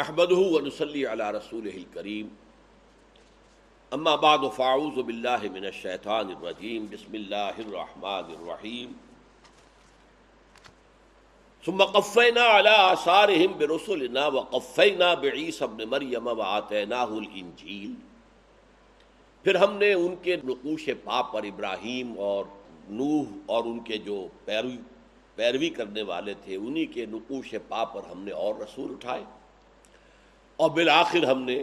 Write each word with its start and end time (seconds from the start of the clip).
نحمده 0.00 0.36
ونصلي 0.36 1.06
على 1.06 1.30
رسوله 1.30 1.76
الكريم. 1.76 2.28
اما 3.90 4.16
بعد 4.16 4.38
فاعوذ 4.56 5.02
بالله 5.02 5.52
من 5.52 5.64
الشيطان 5.64 6.28
الرجيم. 6.30 6.86
بسم 6.90 7.14
الله 7.14 7.58
الرحمن 7.58 8.32
الرحيم. 8.40 8.92
ثم 11.64 11.82
قفينا 11.82 12.40
على 12.40 12.68
آثارهم 12.74 13.52
برسلنا، 13.58 14.26
وقفينا 14.26 15.14
بعيسى 15.14 15.64
ابن 15.64 15.88
مريم 15.88 16.26
وآتيناه 16.26 17.16
الانجيل 17.16 17.94
پھر 19.42 19.54
ہم 19.54 19.76
نے 19.76 19.92
ان 19.92 20.14
کے 20.22 20.36
نقوش 20.36 20.90
پاپ 21.04 21.32
پر 21.32 21.42
ابراہیم 21.42 22.14
اور 22.18 22.44
نوح 22.88 23.24
اور 23.46 23.64
ان 23.64 23.80
کے 23.80 23.98
جو 23.98 24.26
پیروی 24.44 24.76
پیروی 25.34 25.70
کرنے 25.70 26.02
والے 26.02 26.34
تھے، 26.44 26.56
انہی 26.56 26.86
کے 26.86 27.06
نقوش 27.06 27.54
پاپ 27.68 27.94
پر 27.94 28.00
ہم 28.10 28.20
نے 28.20 28.30
اور 28.30 28.54
رسول 28.54 28.90
اٹھائے۔ 28.90 29.24
اور 30.60 30.70
بالآخر 30.70 31.22
ہم 31.22 31.42
نے 31.42 31.62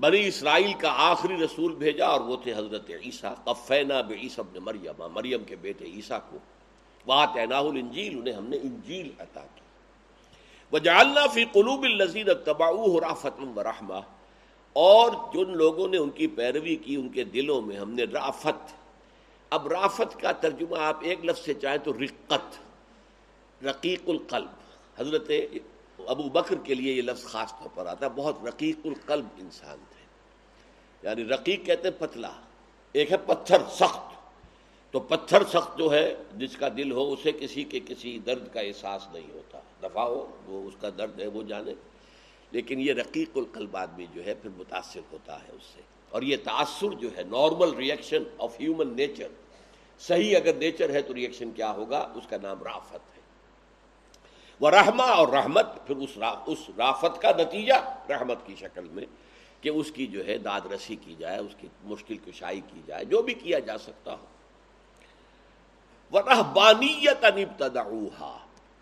بنی 0.00 0.26
اسرائیل 0.26 0.72
کا 0.72 0.92
آخری 0.96 1.36
رسول 1.36 1.74
بھیجا 1.74 2.06
اور 2.06 2.20
وہ 2.20 2.36
تھے 2.42 2.52
حضرت 2.54 2.90
عیسیٰ، 2.90 3.34
قفینا 3.44 4.00
بے 4.00 4.14
ابن 4.38 4.58
مریم 4.62 5.02
مریم 5.12 5.44
کے 5.44 5.56
بیٹے 5.56 5.84
عیسیٰ 5.84 6.18
کو۔ 6.30 6.38
وہاں 7.06 7.26
تیناہ 7.34 7.60
الانجیل، 7.60 8.18
انہیں 8.18 8.34
ہم 8.34 8.46
نے 8.46 8.56
انجیل 8.56 9.10
عطا 9.18 9.40
کی۔ 9.40 9.60
وہ 10.72 10.78
جالنا 10.78 11.26
فی 11.26 11.44
قلوب 11.44 11.82
الزین 11.82 12.26
تباؤ 12.44 13.00
رافت 13.00 13.40
و 13.56 13.62
رحمہ 13.62 14.00
اور 14.72 15.10
جن 15.34 15.56
لوگوں 15.56 15.88
نے 15.88 15.96
ان 15.96 16.10
کی 16.10 16.26
پیروی 16.26 16.76
کی، 16.76 16.96
ان 16.96 17.08
کے 17.08 17.24
دلوں 17.24 17.60
میں 17.62 17.76
ہم 17.76 17.90
نے 17.90 18.04
رافت 18.04 18.74
اب 19.50 19.68
رافت 19.68 20.20
کا 20.20 20.32
ترجمہ 20.32 20.78
آپ 20.78 20.98
ایک 21.00 21.24
لفظ 21.24 21.44
سے 21.44 21.54
چاہیں 21.54 21.78
تو 21.78 21.92
رقت، 21.92 22.58
رقیق 23.64 24.08
القلب۔ 24.08 24.50
حضرت 24.98 25.30
ابو 25.98 26.22
بکر 26.22 26.54
کے 26.64 26.74
لیے 26.74 26.92
یہ 26.92 27.02
لفظ 27.02 27.24
خاص 27.24 27.50
طور 27.50 27.68
پر 27.74 27.86
آتا 27.86 28.06
ہے، 28.06 28.10
بہت 28.10 28.38
رقیق 28.44 28.78
القلب 28.84 29.26
انسان 29.38 29.78
تھے۔ 29.90 30.06
یعنی 31.08 31.24
رقیق 31.24 31.66
کہتے 31.66 31.88
ہیں 31.88 32.00
پتلا، 32.00 32.30
ایک 32.92 33.12
ہے 33.12 33.16
پتھر، 33.16 33.56
سخت۔ 33.70 34.16
تو 34.92 35.00
پتھر 35.00 35.44
سخت 35.44 35.78
جو 35.78 35.92
ہے، 35.92 36.14
جس 36.34 36.56
کا 36.56 36.68
دل 36.76 36.92
ہو، 36.92 37.12
اسے 37.12 37.32
کسی 37.32 37.64
کے 37.64 37.80
کسی 37.86 38.18
درد 38.18 38.52
کا 38.52 38.60
احساس 38.60 39.06
نہیں 39.12 39.26
ہوتا۔ 39.34 39.60
دفاع 39.82 40.04
ہو، 40.04 40.36
وہ 40.46 40.68
اس 40.68 40.74
کا 40.80 40.88
درد 40.98 41.20
ہے، 41.20 41.26
وہ 41.26 41.42
جانے۔ 41.42 41.72
لیکن 42.50 42.80
یہ 42.80 42.92
رقیق 42.92 43.30
القلب 43.36 43.76
آدمی 43.76 44.06
جو 44.14 44.26
ہے، 44.26 44.34
پھر 44.34 44.50
متاثر 44.56 45.00
ہوتا 45.12 45.42
ہے 45.42 45.48
اس 45.52 45.66
سے۔ 45.74 45.80
اور 46.10 46.22
یہ 46.22 46.36
تاثر 46.44 46.88
جو 46.88 47.08
ہے 47.16 47.22
normal 47.22 47.74
reaction 47.74 48.22
of 48.38 48.60
human 48.60 48.96
nature 48.96 49.28
صحیح 49.98 50.36
اگر 50.36 50.54
نیچر 50.54 50.90
ہے 50.90 51.02
تو 51.02 51.14
ریئیکشن 51.14 51.50
کیا 51.50 51.72
ہوگا؟ 51.72 52.12
اس 52.14 52.26
کا 52.28 52.36
نام 52.42 52.62
رافت 52.62 52.94
ہے۔ 52.94 53.15
وہ 54.60 54.70
رحمہ 54.70 55.02
اور 55.02 55.28
رحمت، 55.28 55.86
پھر 55.86 55.96
اس 55.96 56.18
اس 56.46 56.58
رافت 56.78 57.22
کا 57.22 57.30
نتیجہ 57.38 57.74
رحمت 58.10 58.38
کی 58.44 58.54
شکل 58.56 58.84
میں 58.84 59.04
کہ 59.60 59.68
اس 59.68 59.90
کی 59.90 60.06
جو 60.06 60.26
ہے 60.26 60.38
داد 60.38 60.60
رسی 60.72 60.96
کی 60.96 61.14
جائے، 61.18 61.38
اس 61.38 61.54
کی 61.60 61.68
مشکل 61.84 62.16
کشائی 62.16 62.60
کی 62.60 62.80
جائے، 62.86 63.04
جو 63.04 63.22
بھی 63.22 63.34
کیا 63.34 63.58
جا 63.58 63.78
سکتا 63.78 64.12
ہو۔ 64.12 64.24
وہ 66.10 66.20
رحبانیت 66.20 67.24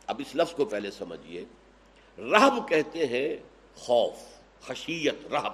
اب 0.07 0.21
اس 0.27 0.35
لفظ 0.35 0.55
کو 0.55 0.65
پہلے 0.65 0.91
سمجھیے 0.91 1.45
رحب 2.19 2.69
کہتے 2.69 3.07
ہیں 3.07 3.37
خوف، 3.77 4.17
خشیت 4.61 5.33
رحب 5.33 5.53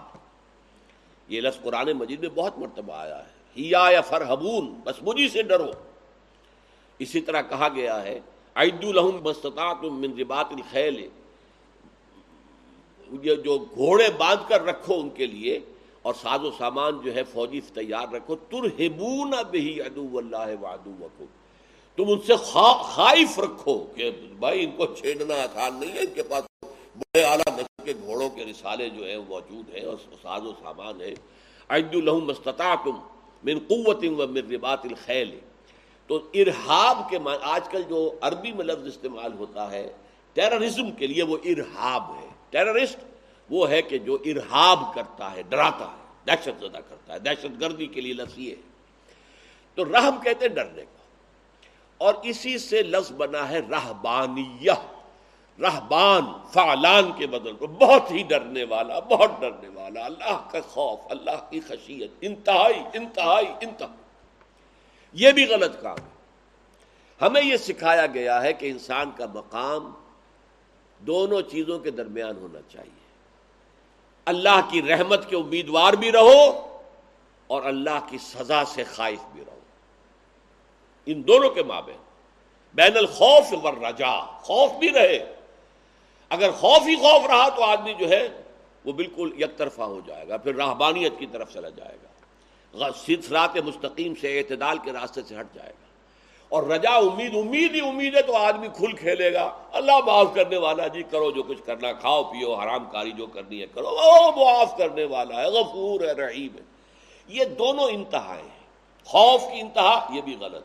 یہ 1.28 1.40
لفظ 1.40 1.62
قرآن 1.62 1.92
مجید 1.92 2.20
میں 2.20 2.28
بہت 2.28 2.58
مرتبہ 2.58 2.92
آیا 2.92 3.18
ہے۔ 3.18 3.60
ہیا 3.60 3.86
یا 3.90 4.00
فرحبون، 4.00 4.80
بس 4.84 5.02
مجھے 5.02 5.28
سے 5.28 5.42
ڈرو۔ 5.42 5.70
اسی 6.98 7.20
طرح 7.20 7.42
کہا 7.42 7.68
گیا 7.68 8.02
ہے 8.02 8.20
عید 8.60 8.84
الحم 8.84 9.18
بستطاط 9.22 9.84
من 9.84 10.18
رباط 10.20 10.52
الخیل 10.52 10.96
یہ 13.22 13.34
جو 13.44 13.58
گھوڑے 13.74 14.08
باندھ 14.16 14.48
کر 14.48 14.64
رکھو 14.64 15.00
ان 15.00 15.08
کے 15.16 15.26
لیے 15.26 15.58
اور 16.02 16.14
ساز 16.22 16.44
و 16.44 16.50
سامان 16.58 16.98
جو 17.04 17.14
ہے 17.14 17.22
فوجی 17.32 17.60
تیار 17.74 18.06
رکھو۔ 18.14 18.34
ترہبون 18.50 19.30
بہی 19.50 19.80
ادو 19.82 20.06
اللہ 20.18 20.48
وعدو 20.60 20.92
وکو 21.00 21.26
تم 21.98 22.10
ان 22.12 22.18
سے 22.26 22.36
خائف 22.44 23.38
رکھو 23.38 23.78
کہ 23.94 24.10
بھائی 24.38 24.64
ان 24.64 24.70
کو 24.76 24.86
چھیڑنا 24.94 25.34
آسان 25.42 25.74
نہیں 25.80 25.92
ہے، 25.92 26.00
ان 26.00 26.14
کے 26.14 26.22
پاس 26.30 26.44
بڑے 26.96 27.22
اعلیٰ 27.24 27.52
نسل 27.54 27.84
کے 27.84 27.94
گھوڑوں 28.06 28.28
کے 28.36 28.44
رسالے 28.50 28.88
جو 28.96 29.04
ہیں 29.06 29.16
موجود 29.28 29.74
ہیں 29.74 29.84
اور 29.84 29.96
ساز 30.22 30.46
و 30.46 30.52
سامان 30.62 31.00
ہے 31.00 31.14
عید 31.70 31.94
الحم 31.94 32.24
مستطاطم 32.26 32.98
من 33.44 33.58
قوت 33.68 34.04
و 34.04 34.26
من 34.26 34.52
رباط 34.52 34.84
الخیل 34.84 35.38
تو 36.10 36.30
ارہاب 36.34 37.10
کے 37.10 37.18
آج 37.42 37.68
کل 37.68 37.82
جو 37.82 38.18
عربی 38.20 38.52
میں 38.52 38.64
لفظ 38.64 38.86
استعمال 38.86 39.32
ہوتا 39.32 39.70
ہے 39.70 39.92
ٹیررزم 40.32 40.90
کے 40.90 41.06
لیے 41.06 41.22
وہ 41.22 41.36
ارہاب 41.44 42.02
ہے۔ 42.20 42.28
ٹیررسٹ 42.50 42.96
وہ 43.50 43.70
ہے 43.70 43.82
کہ 43.82 43.98
جو 43.98 44.18
ارہاب 44.24 44.94
کرتا 44.94 45.32
ہے، 45.32 45.42
ڈراتا 45.42 45.84
ہے، 45.84 46.26
دہشت 46.26 46.60
زدہ 46.60 46.78
کرتا 46.88 47.14
ہے، 47.14 47.18
دہشت 47.18 47.60
گردی 47.60 47.86
کے 47.86 48.00
لیے 48.00 48.12
لفظ 48.12 48.38
یہ 48.38 48.50
ہے۔ 48.50 48.60
تو 49.74 49.84
رحم 49.84 50.20
کہتے 50.24 50.46
ہیں 50.46 50.54
ڈرنے 50.54 50.82
کو۔ 50.82 50.98
اور 51.98 52.14
اسی 52.22 52.58
سے 52.58 52.82
لفظ 52.82 53.12
بنا 53.12 53.48
ہے 53.48 53.60
رہبانیہ۔ 53.70 54.72
رہبان، 55.60 56.22
فعلان 56.52 57.12
کے 57.18 57.26
بدل 57.26 57.52
کو۔ 57.52 57.66
بہت 57.66 58.10
ہی 58.10 58.22
ڈرنے 58.22 58.64
والا، 58.64 58.98
بہت 58.98 59.30
ڈرنے 59.40 59.68
والا۔ 59.68 60.04
اللہ 60.04 60.48
کا 60.50 60.60
خوف، 60.68 60.98
اللہ 61.10 61.50
کی 61.50 61.60
خشیت، 61.60 62.10
انتہائی 62.20 62.80
انتہائی 62.92 63.46
انتہائی۔ 63.46 63.99
یہ 65.12 65.32
بھی 65.32 65.46
غلط 65.46 65.82
کام 65.82 65.96
ہے۔ 65.98 66.10
ہمیں 67.20 67.42
یہ 67.42 67.56
سکھایا 67.56 68.06
گیا 68.06 68.42
ہے 68.42 68.52
کہ 68.52 68.70
انسان 68.70 69.10
کا 69.16 69.26
مقام 69.34 69.92
دونوں 70.98 71.42
چیزوں 71.42 71.78
کے 71.78 71.90
درمیان 71.90 72.36
ہونا 72.36 72.58
چاہیے۔ 72.72 73.00
اللہ 74.24 74.60
کی 74.70 74.82
رحمت 74.82 75.30
کے 75.30 75.36
امیدوار 75.36 75.92
بھی 75.92 76.12
رہو 76.12 76.78
اور 77.46 77.62
اللہ 77.62 78.06
کی 78.08 78.18
سزا 78.18 78.64
سے 78.64 78.84
خائف 78.84 79.18
بھی 79.32 79.42
رہو۔ 79.46 79.58
ان 81.06 81.26
دونوں 81.26 81.50
کے 81.50 81.62
مابین۔ 81.62 81.96
بین 82.74 82.96
الخوف 82.96 83.64
ور 83.64 83.72
رجا 83.72 84.20
خوف 84.20 84.72
بھی 84.72 84.90
رہے۔ 84.90 85.34
اگر 86.28 86.50
خوف 86.50 86.82
ہی 86.88 86.96
خوف 86.96 87.26
رہا 87.26 87.48
تو 87.48 87.62
آدمی 87.62 87.94
جو 87.94 88.08
ہے 88.08 88.28
وہ 88.84 88.92
بالکل 88.92 89.32
یک 89.38 89.56
طرفہ 89.56 89.82
ہو 89.82 90.00
جائے 90.06 90.28
گا، 90.28 90.36
پھر 90.36 90.54
راہبانیت 90.54 91.12
کی 91.18 91.26
طرف 91.26 91.52
چلا 91.52 91.68
جائے 91.68 91.96
گا۔ 92.02 92.19
سرات 92.74 93.56
مستقیم 93.56 94.14
سے 94.14 94.38
اعتدال 94.38 94.78
کے 94.78 94.92
راستے 94.92 95.22
سے 95.22 95.36
ہٹ 95.40 95.46
جائے 95.54 95.70
گا۔ 95.70 95.90
اور 96.48 96.62
رجا 96.62 96.90
امید 96.90 97.36
امید 97.36 97.74
ہی 97.74 97.88
امید 97.88 98.16
ہے 98.16 98.22
تو 98.22 98.36
آدمی 98.36 98.68
کھل 98.76 98.92
کھیلے 98.92 99.32
گا۔ 99.32 99.58
اللہ 99.72 99.98
معاف 100.06 100.26
کرنے 100.34 100.56
والا 100.56 100.86
جی 100.86 101.02
کرو 101.02 101.30
جو 101.30 101.42
کچھ 101.42 101.62
کرنا 101.66 101.92
کھاؤ، 101.92 102.24
پیو، 102.24 102.54
حرام 102.54 102.84
کاری 102.84 103.10
جو 103.10 103.26
کرنی 103.26 103.60
ہے 103.60 103.66
کرو۔ 103.74 103.86
وہ 103.86 104.44
معاف 104.44 104.76
کرنے 104.76 105.04
والا 105.04 105.40
ہے، 105.40 105.46
غفور 105.46 106.00
ہے، 106.00 106.12
رحیم 106.12 106.54
ہے۔ 106.54 106.60
یہ 107.28 107.44
دونوں 107.44 107.84
انتہا 107.84 108.36
ہیں۔ 108.36 108.60
خوف 109.04 109.42
کی 109.42 109.60
انتہا، 109.60 110.06
یہ 110.14 110.20
بھی 110.20 110.36
غلط۔ 110.40 110.64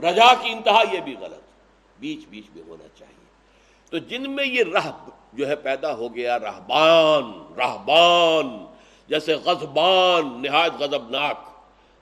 رجا 0.00 0.34
کی 0.34 0.50
انتہا، 0.50 0.82
یہ 0.92 1.00
بھی 1.00 1.14
غلط۔ 1.20 1.40
بیچ 1.98 2.18
بیچ 2.30 2.44
میں 2.54 2.62
ہونا 2.68 2.98
چاہیے۔ 2.98 3.24
تو 3.90 3.98
جن 3.98 4.30
میں 4.30 4.44
یہ 4.44 4.64
رہ 4.72 4.90
جو 5.32 5.48
ہے 5.48 5.56
پیدا 5.56 5.94
ہو 5.94 6.14
گیا، 6.14 6.38
رہبان 6.38 7.32
رہبان۔ 7.58 8.71
جیسے 9.12 9.34
غزبان 9.34 10.42
نہایت 10.42 10.72
غضبناک، 10.72 11.36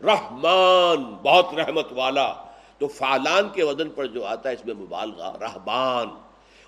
رحمان، 0.03 1.03
بہت 1.03 1.54
رحمت 1.54 1.87
والا۔ 1.91 2.34
تو 2.78 2.88
فعلان 2.88 3.48
کے 3.48 3.65
وزن 3.65 3.88
پر 3.88 4.06
جو 4.06 4.25
آتا 4.25 4.48
ہے، 4.48 4.54
اس 4.54 4.66
میں 4.66 4.75
مبالغہ 4.75 5.37
رہبان 5.41 6.09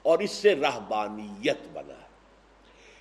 اور 0.03 0.19
اس 0.19 0.31
سے 0.31 0.55
رہبانیت 0.55 1.59
بنا۔ 1.73 1.95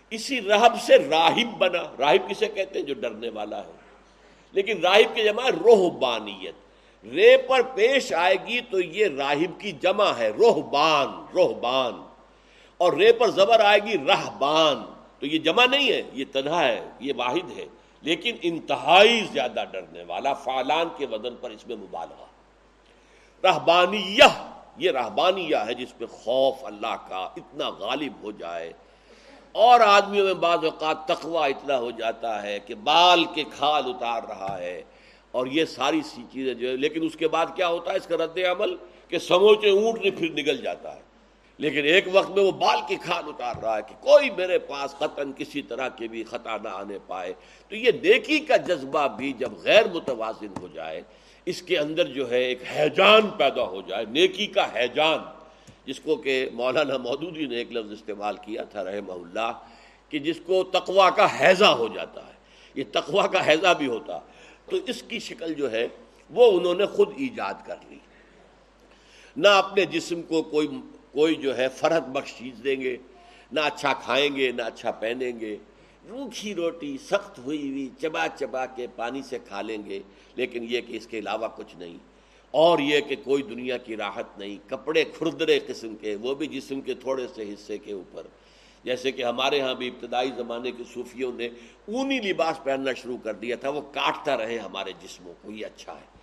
اسی 0.09 0.41
رہب 0.41 0.81
سے 0.81 0.97
راہب 0.97 1.57
بنا۔ 1.57 1.84
راہب 2.00 2.30
کسے 2.30 2.47
کہتے 2.47 2.80
ہیں؟ 2.80 2.85
جو 2.85 2.94
ڈرنے 2.94 3.30
والا 3.30 3.66
ہے۔ 3.66 3.72
لیکن 4.51 4.81
راہب 4.81 5.16
کی 5.16 5.24
جمع 5.24 5.44
ہے 5.44 5.50
روحبانیت۔ 5.50 6.56
رے 7.06 7.38
پر 7.38 7.62
پیش 7.62 8.13
آئے 8.13 8.35
گی 8.47 8.62
تو 8.62 8.80
یہ 8.80 9.07
راہب 9.18 9.62
کی 9.62 9.72
جمع 9.72 10.12
ہے۔ 10.18 10.30
روحبان 10.30 11.25
روحبان۔ 11.34 12.01
اور 12.78 12.94
رے 12.94 13.13
پر 13.13 13.30
زبر 13.30 13.59
آئے 13.59 13.80
گی 13.80 13.97
رہبان 13.97 14.91
تو 15.21 15.27
یہ 15.27 15.39
جمع 15.39 15.65
نہیں 15.65 15.89
ہے، 15.89 16.01
یہ 16.13 16.25
تنہا 16.31 16.68
ہے، 16.68 16.89
یہ 17.00 17.13
واحد 17.15 17.57
ہے۔ 17.57 17.65
لیکن 18.01 18.35
انتہائی 18.41 19.25
زیادہ 19.31 19.63
ڈرنے 19.71 20.03
والا 20.03 20.33
فعلان 20.33 20.88
کے 20.97 21.06
وزن 21.06 21.35
پر 21.41 21.50
اس 21.50 21.68
میں 21.68 21.75
مبالغہ۔ 21.75 22.25
رہبانیہ، 23.44 24.23
یہ 24.77 24.91
رہبانیہ 24.91 25.56
ہے 25.56 25.73
جس 25.73 25.97
پہ 25.97 26.06
خوف 26.06 26.56
اللہ 26.62 26.95
کا 27.09 27.29
اتنا 27.38 27.69
غالب 27.69 28.12
ہو 28.23 28.31
جائے۔ 28.31 28.73
اور 29.51 29.79
آدمیوں 29.79 30.25
میں 30.25 30.33
بعض 30.33 30.63
اوقات 30.63 31.07
تقوی 31.07 31.51
اتنا 31.51 31.77
ہو 31.77 31.91
جاتا 31.91 32.44
ہے 32.44 32.59
کہ 32.59 32.75
بال 32.75 33.25
کے 33.25 33.44
کھال 33.44 33.83
اتار 33.85 34.24
رہا 34.24 34.57
ہے۔ 34.59 34.83
اور 35.31 35.47
یہ 35.47 35.65
ساری 35.65 36.01
سی 36.01 36.21
چیزیں 36.31 36.53
جو 36.53 36.69
ہے 36.69 36.75
لیکن 36.75 37.06
اس 37.06 37.15
کے 37.15 37.27
بعد 37.27 37.45
کیا 37.56 37.67
ہوتا 37.67 37.91
ہے؟ 37.91 37.97
اس 37.97 38.07
کا 38.07 38.15
رد 38.15 38.38
عمل 38.38 38.75
کہ 39.07 39.19
سموچے 39.19 39.69
اونٹ 39.69 40.01
نے 40.03 40.12
پھر 40.12 40.29
نگل 40.31 40.57
جاتا 40.57 40.95
ہے۔ 40.95 41.11
لیکن 41.62 41.86
ایک 41.86 42.06
وقت 42.12 42.30
میں 42.30 42.44
وہ 42.44 42.52
بال 42.52 42.80
کی 42.88 42.96
کھان 42.96 43.24
اتار 43.28 43.56
رہا 43.62 43.78
ہے 43.78 43.81
کہ 43.81 44.04
کوئی 44.04 44.30
میرے 44.30 44.60
پاس 44.60 44.96
قطن 44.98 45.31
کسی 45.38 45.62
طرح 45.62 45.90
کے 45.90 46.08
بھی 46.08 46.24
خطا 46.24 46.58
نہ 46.58 46.68
آنے 46.68 46.98
پائے۔ 47.08 47.34
تو 47.69 47.75
یہ 47.75 47.92
نیکی 48.04 48.40
کا 48.40 48.58
جذبہ 48.58 49.08
بھی 49.08 49.34
جب 49.34 49.52
غیر 49.63 49.86
متوازن 49.94 50.54
ہو 50.62 50.68
جائے، 50.74 51.02
اس 51.46 51.62
کے 51.62 51.78
اندر 51.78 52.06
جو 52.06 52.31
ہے 52.31 52.44
ایک 52.44 52.60
حیجان 52.75 53.28
پیدا 53.28 53.63
ہو 53.63 53.81
جائے، 53.88 54.06
نیکی 54.06 54.48
کا 54.48 54.75
حیجان، 54.75 55.19
جس 55.86 56.00
کو 56.00 56.16
کہ 56.16 56.50
مولانا 56.54 56.98
مودودی 56.98 57.46
نے 57.46 57.56
ایک 57.56 57.72
لفظ 57.72 57.92
استعمال 57.92 58.38
کیا 58.38 58.63
تھا 58.63 58.84
رحمہ 58.84 59.12
اللہ، 59.12 59.52
کہ 60.10 60.19
جس 60.19 60.40
کو 60.46 60.63
تقوا 60.63 61.10
کا 61.10 61.28
حیضہ 61.40 61.66
ہو 61.66 61.88
جاتا 61.88 62.28
ہے۔ 62.28 62.34
یہ 62.75 62.84
تقوا 62.92 63.28
کا 63.28 63.48
حیضہ 63.48 63.74
بھی 63.78 63.88
ہوتا۔ 63.88 64.19
تو 64.69 64.78
اس 64.88 65.04
کی 65.04 65.19
شکل 65.19 65.54
جو 65.54 65.72
ہے، 65.72 65.88
وہ 66.30 66.60
انہوں 66.60 66.75
نے 66.75 66.86
خود 66.86 67.10
ایجاد 67.18 67.54
کر 67.66 67.75
لی۔ 67.90 67.98
نہ 69.38 69.48
اپنے 69.48 69.86
جسم 69.86 70.22
کو 70.22 70.44
کوئی 70.44 70.68
کوئی 71.12 71.36
جو 71.36 71.58
ہے 71.58 71.68
فرحت 71.69 72.08
بخش 72.08 72.34
چیز 72.38 72.63
دیں 72.63 72.81
گے، 72.81 72.98
نہ 73.52 73.60
اچھا 73.60 73.94
کھائیں 73.94 74.36
گے، 74.36 74.52
نہ 74.52 74.62
اچھا 74.62 74.92
پہنیں 74.92 75.40
گے۔ 75.40 75.58
روکھی 76.10 76.56
روٹی 76.56 76.98
سخت 76.98 77.40
ہوئی 77.40 77.69
ہوئی 77.72 77.90
چبا 78.02 78.28
چبا 78.40 78.66
کے 78.66 78.88
پانی 78.96 79.22
سے 79.22 79.40
کھا 79.48 79.62
لیں 79.62 79.86
گے، 79.86 80.00
لیکن 80.36 80.66
یہ 80.69 80.81
کہ 80.81 80.98
اس 80.98 81.08
کے 81.08 81.19
علاوہ 81.19 81.48
کچھ 81.56 81.75
نہیں۔ 81.78 81.98
اور 82.52 82.80
یہ 82.80 83.02
کہ 83.02 83.16
کوئی 83.24 83.44
دنیا 83.44 83.78
کی 83.78 83.98
راحت 83.98 84.40
نہیں، 84.40 84.69
کپڑے 84.69 85.04
کھردرے 85.04 85.60
قسم 85.60 85.96
کے، 85.96 86.16
وہ 86.16 86.36
بھی 86.36 86.48
جسم 86.48 86.81
کے 86.81 86.94
تھوڑے 86.94 87.28
سے 87.36 87.54
حصے 87.54 87.78
کے 87.78 87.94
اوپر۔ 87.94 88.28
جیسے 88.84 89.12
کہ 89.12 89.24
ہمارے 89.24 89.62
ہاں 89.62 89.74
بھی 89.74 89.88
ابتدائی 89.88 90.31
زمانے 90.38 90.72
کے 90.72 90.84
صوفیوں 90.94 91.31
نے 91.34 91.46
اونی 91.88 92.19
لباس 92.19 92.63
پہننا 92.63 92.94
شروع 92.94 93.18
کر 93.24 93.34
دیا 93.34 93.56
تھا، 93.56 93.69
وہ 93.69 93.81
کاٹتا 93.81 94.38
رہے 94.38 94.58
ہمارے 94.58 94.92
جسموں 95.02 95.34
کو، 95.42 95.52
یہ 95.52 95.66
اچھا 95.66 95.94
ہے۔ 95.94 96.20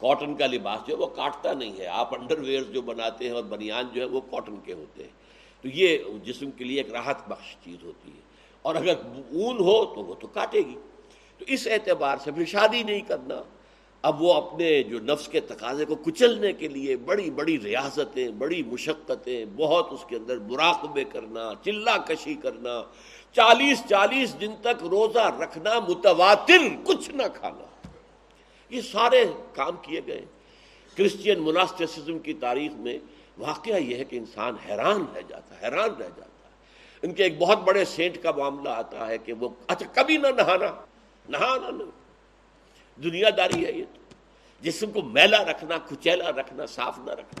کاٹن 0.00 0.34
کا 0.34 0.46
لباس 0.46 0.88
جو 0.88 0.94
ہے 0.94 1.00
وہ 1.00 1.06
کاٹتا 1.06 1.52
نہیں 1.52 1.78
ہے۔ 1.78 1.86
آپ 1.86 2.14
انڈر 2.20 2.38
ویئر 2.38 2.62
جو 2.62 2.82
بناتے 2.82 3.24
ہیں 3.24 3.32
اور 3.32 3.42
بنیان 3.42 3.84
جو 3.92 4.00
ہے 4.00 4.06
وہ 4.06 4.20
کاٹن 4.20 4.56
کے 4.64 4.72
ہوتے 4.72 5.02
ہیں۔ 5.02 5.10
تو 5.62 5.68
یہ 5.68 5.98
جسم 6.24 6.50
کے 6.50 6.64
لیے 6.64 6.80
ایک 6.80 6.92
راحت 6.92 7.28
بخش 7.28 7.56
چیز 7.64 7.76
ہوتی 7.84 8.10
ہے۔ 8.10 8.20
اور 8.62 8.74
اگر 8.74 8.94
اون 9.32 9.58
ہو 9.58 9.84
تو 9.84 10.00
وہ 10.00 10.14
تو 10.14 10.26
کاٹے 10.26 10.58
گی۔ 10.58 10.74
تو 11.38 11.44
اس 11.48 11.66
اعتبار 11.66 12.16
سے 12.24 12.32
پھر 12.32 12.44
شادی 12.44 12.82
نہیں 12.82 13.00
کرنا۔ 13.00 13.42
اب 14.02 14.22
وہ 14.22 14.34
اپنے 14.34 14.82
جو 14.82 14.98
نفس 14.98 15.28
کے 15.28 15.40
تقاضے 15.40 15.84
کو 15.84 15.94
کچلنے 15.94 16.52
کے 16.52 16.68
لیے 16.68 16.96
بڑی 16.96 17.30
بڑی 17.30 17.60
ریاستیں 17.60 18.28
بڑی 18.28 18.62
مشقتیں، 18.62 19.44
بہت 19.56 19.86
اس 19.90 20.04
کے 20.08 20.16
اندر 20.16 20.38
مراقبے 20.38 21.04
کرنا 21.04 21.52
چلا 21.64 21.96
کشی 21.96 22.34
کرنا، 22.34 22.82
چالیس 23.32 23.82
چالیس 23.88 24.40
دن 24.40 24.50
تک 24.60 24.84
روزہ 24.84 25.30
رکھنا، 25.40 25.70
متواتر 25.88 26.84
کچھ 26.84 27.10
نہ 27.10 27.22
کھانا۔ 27.34 27.69
یہ 28.70 28.80
سارے 28.80 29.24
کام 29.54 29.76
کیے 29.82 30.00
گئے 30.06 30.24
کرسچین 30.96 31.40
مناسٹسزم 31.40 32.18
کی 32.18 32.32
تاریخ 32.32 32.72
میں 32.72 32.98
واقعہ 33.38 33.78
یہ 33.78 33.96
ہے 33.96 34.04
کہ 34.04 34.16
انسان 34.16 34.54
حیران 34.68 35.04
رہ 35.16 35.20
جاتا 35.28 35.60
ہے، 35.60 35.66
حیران 35.66 35.90
رہ 35.90 36.08
جاتا 36.16 36.24
ہے۔ 36.24 36.30
ان 37.02 37.14
کے 37.14 37.22
ایک 37.22 37.38
بہت 37.38 37.58
بڑے 37.58 37.84
سینٹ 37.84 38.22
کا 38.22 38.30
معاملہ 38.30 38.68
آتا 38.68 39.06
ہے 39.06 39.18
کہ 39.18 39.32
وہ 39.32 39.48
اچھا 39.66 39.86
کبھی 39.94 40.16
نہ 40.16 40.26
نہانا 40.26 40.84
نہانا 41.28 41.70
نہیں 41.70 41.90
دنیا 43.00 43.28
داری 43.36 43.66
ہے 43.66 43.72
یہ 43.72 43.84
تو۔ 43.94 44.00
جسم 44.60 44.90
کو 44.90 45.02
میلا 45.02 45.44
رکھنا، 45.44 45.78
کچیلا 45.88 46.30
رکھنا، 46.30 46.66
صاف 46.66 46.98
نہ 46.98 47.10
رکھنا۔ 47.10 47.40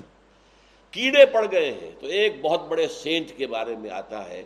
کیڑے 0.90 1.26
پڑ 1.26 1.46
گئے 1.52 1.72
ہیں۔ 1.72 1.90
تو 2.00 2.06
ایک 2.06 2.40
بہت 2.42 2.68
بڑے 2.68 2.88
سینٹ 2.88 3.26
کے 3.36 3.46
بارے 3.46 3.76
میں 3.76 3.90
آتا 3.90 4.28
ہے 4.28 4.42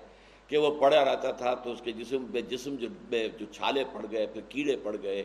کہ 0.49 0.57
وہ 0.57 0.81
پڑا 0.81 1.05
رہتا 1.05 1.31
تھا 1.31 1.55
تو 1.55 1.73
اس 1.73 1.81
کے 1.85 1.93
جسم 1.93 2.27
میں 2.31 2.41
جسم 2.41 2.75
جو 2.75 2.89
جو 3.39 3.47
چھالے 3.53 3.85
پڑ 3.93 4.07
گئے، 4.11 4.27
پھر 4.27 4.41
کیڑے 4.49 4.77
پڑ 4.77 4.97
گئے۔ 5.03 5.23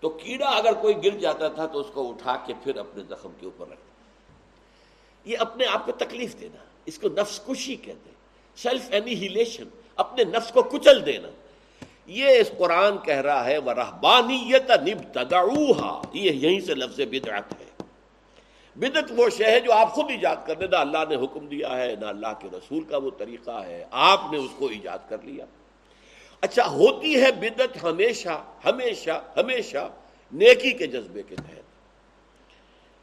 تو 0.00 0.08
کیڑا 0.08 0.48
اگر 0.48 0.72
کوئی 0.72 0.94
گر 1.04 1.18
جاتا 1.18 1.48
تھا 1.48 1.66
تو 1.66 1.78
اس 1.78 1.86
کو 1.94 2.10
اٹھا 2.10 2.36
کے 2.46 2.54
پھر 2.64 2.76
اپنے 2.76 3.02
زخم 3.08 3.30
کے 3.40 3.46
اوپر 3.46 3.66
رکھتا 3.68 3.90
یہ 5.24 5.36
اپنے 5.38 5.66
آپ 5.66 5.86
کو 5.86 5.92
تکلیف 5.92 6.40
دینا، 6.40 6.64
اس 6.86 6.98
کو 6.98 7.08
نفس 7.08 7.40
کشی 7.48 7.76
کہتے 7.76 8.10
ہیں 8.10 8.20
سیلف 8.56 8.88
اینیہیلیشن 8.90 9.64
اپنے 9.96 10.24
نفس 10.24 10.52
کو 10.52 10.62
کچل 10.62 11.06
دینا۔ 11.06 11.28
یہ 12.06 12.28
اس 12.28 12.50
قرآن 12.58 12.98
کہہ 12.98 13.20
رہا 13.20 13.44
ہے 13.44 13.58
وہ 13.58 13.72
رحبانیت 13.72 14.70
یہ 16.12 16.30
یہیں 16.30 16.60
سے 16.60 16.74
لفظ 16.74 17.00
بدعت 17.10 17.52
ہے۔ 17.60 17.82
بدت 18.76 19.12
وہ 19.16 19.28
شے 19.28 19.44
ہے 19.44 19.60
جو 19.60 19.72
آپ 19.72 19.92
خود 19.92 20.10
ایجاد 20.10 20.36
کر 20.46 20.54
دیں، 20.54 20.66
نہ 20.66 20.76
اللہ 20.76 20.98
نے 21.08 21.14
حکم 21.14 21.46
دیا 21.46 21.76
ہے، 21.76 21.94
نہ 22.00 22.06
اللہ 22.06 22.32
کے 22.40 22.48
رسول 22.52 22.84
کا 22.84 22.96
وہ 22.96 23.10
طریقہ 23.18 23.62
ہے۔ 23.66 23.84
آپ 23.90 24.20
نے 24.32 24.38
اس 24.38 24.50
کو 24.58 24.66
ایجاد 24.66 24.98
کر 25.08 25.16
لیا۔ 25.22 25.44
اچھا 26.40 26.66
ہوتی 26.66 27.20
ہے 27.20 27.32
بدت 27.32 27.82
ہمیشہ 27.82 28.44
ہمیشہ 28.64 29.24
ہمیشہ 29.36 29.92
نیکی 30.32 30.72
کے 30.72 30.86
جذبے 30.86 31.22
کے 31.22 31.36
تحت۔ 31.36 31.60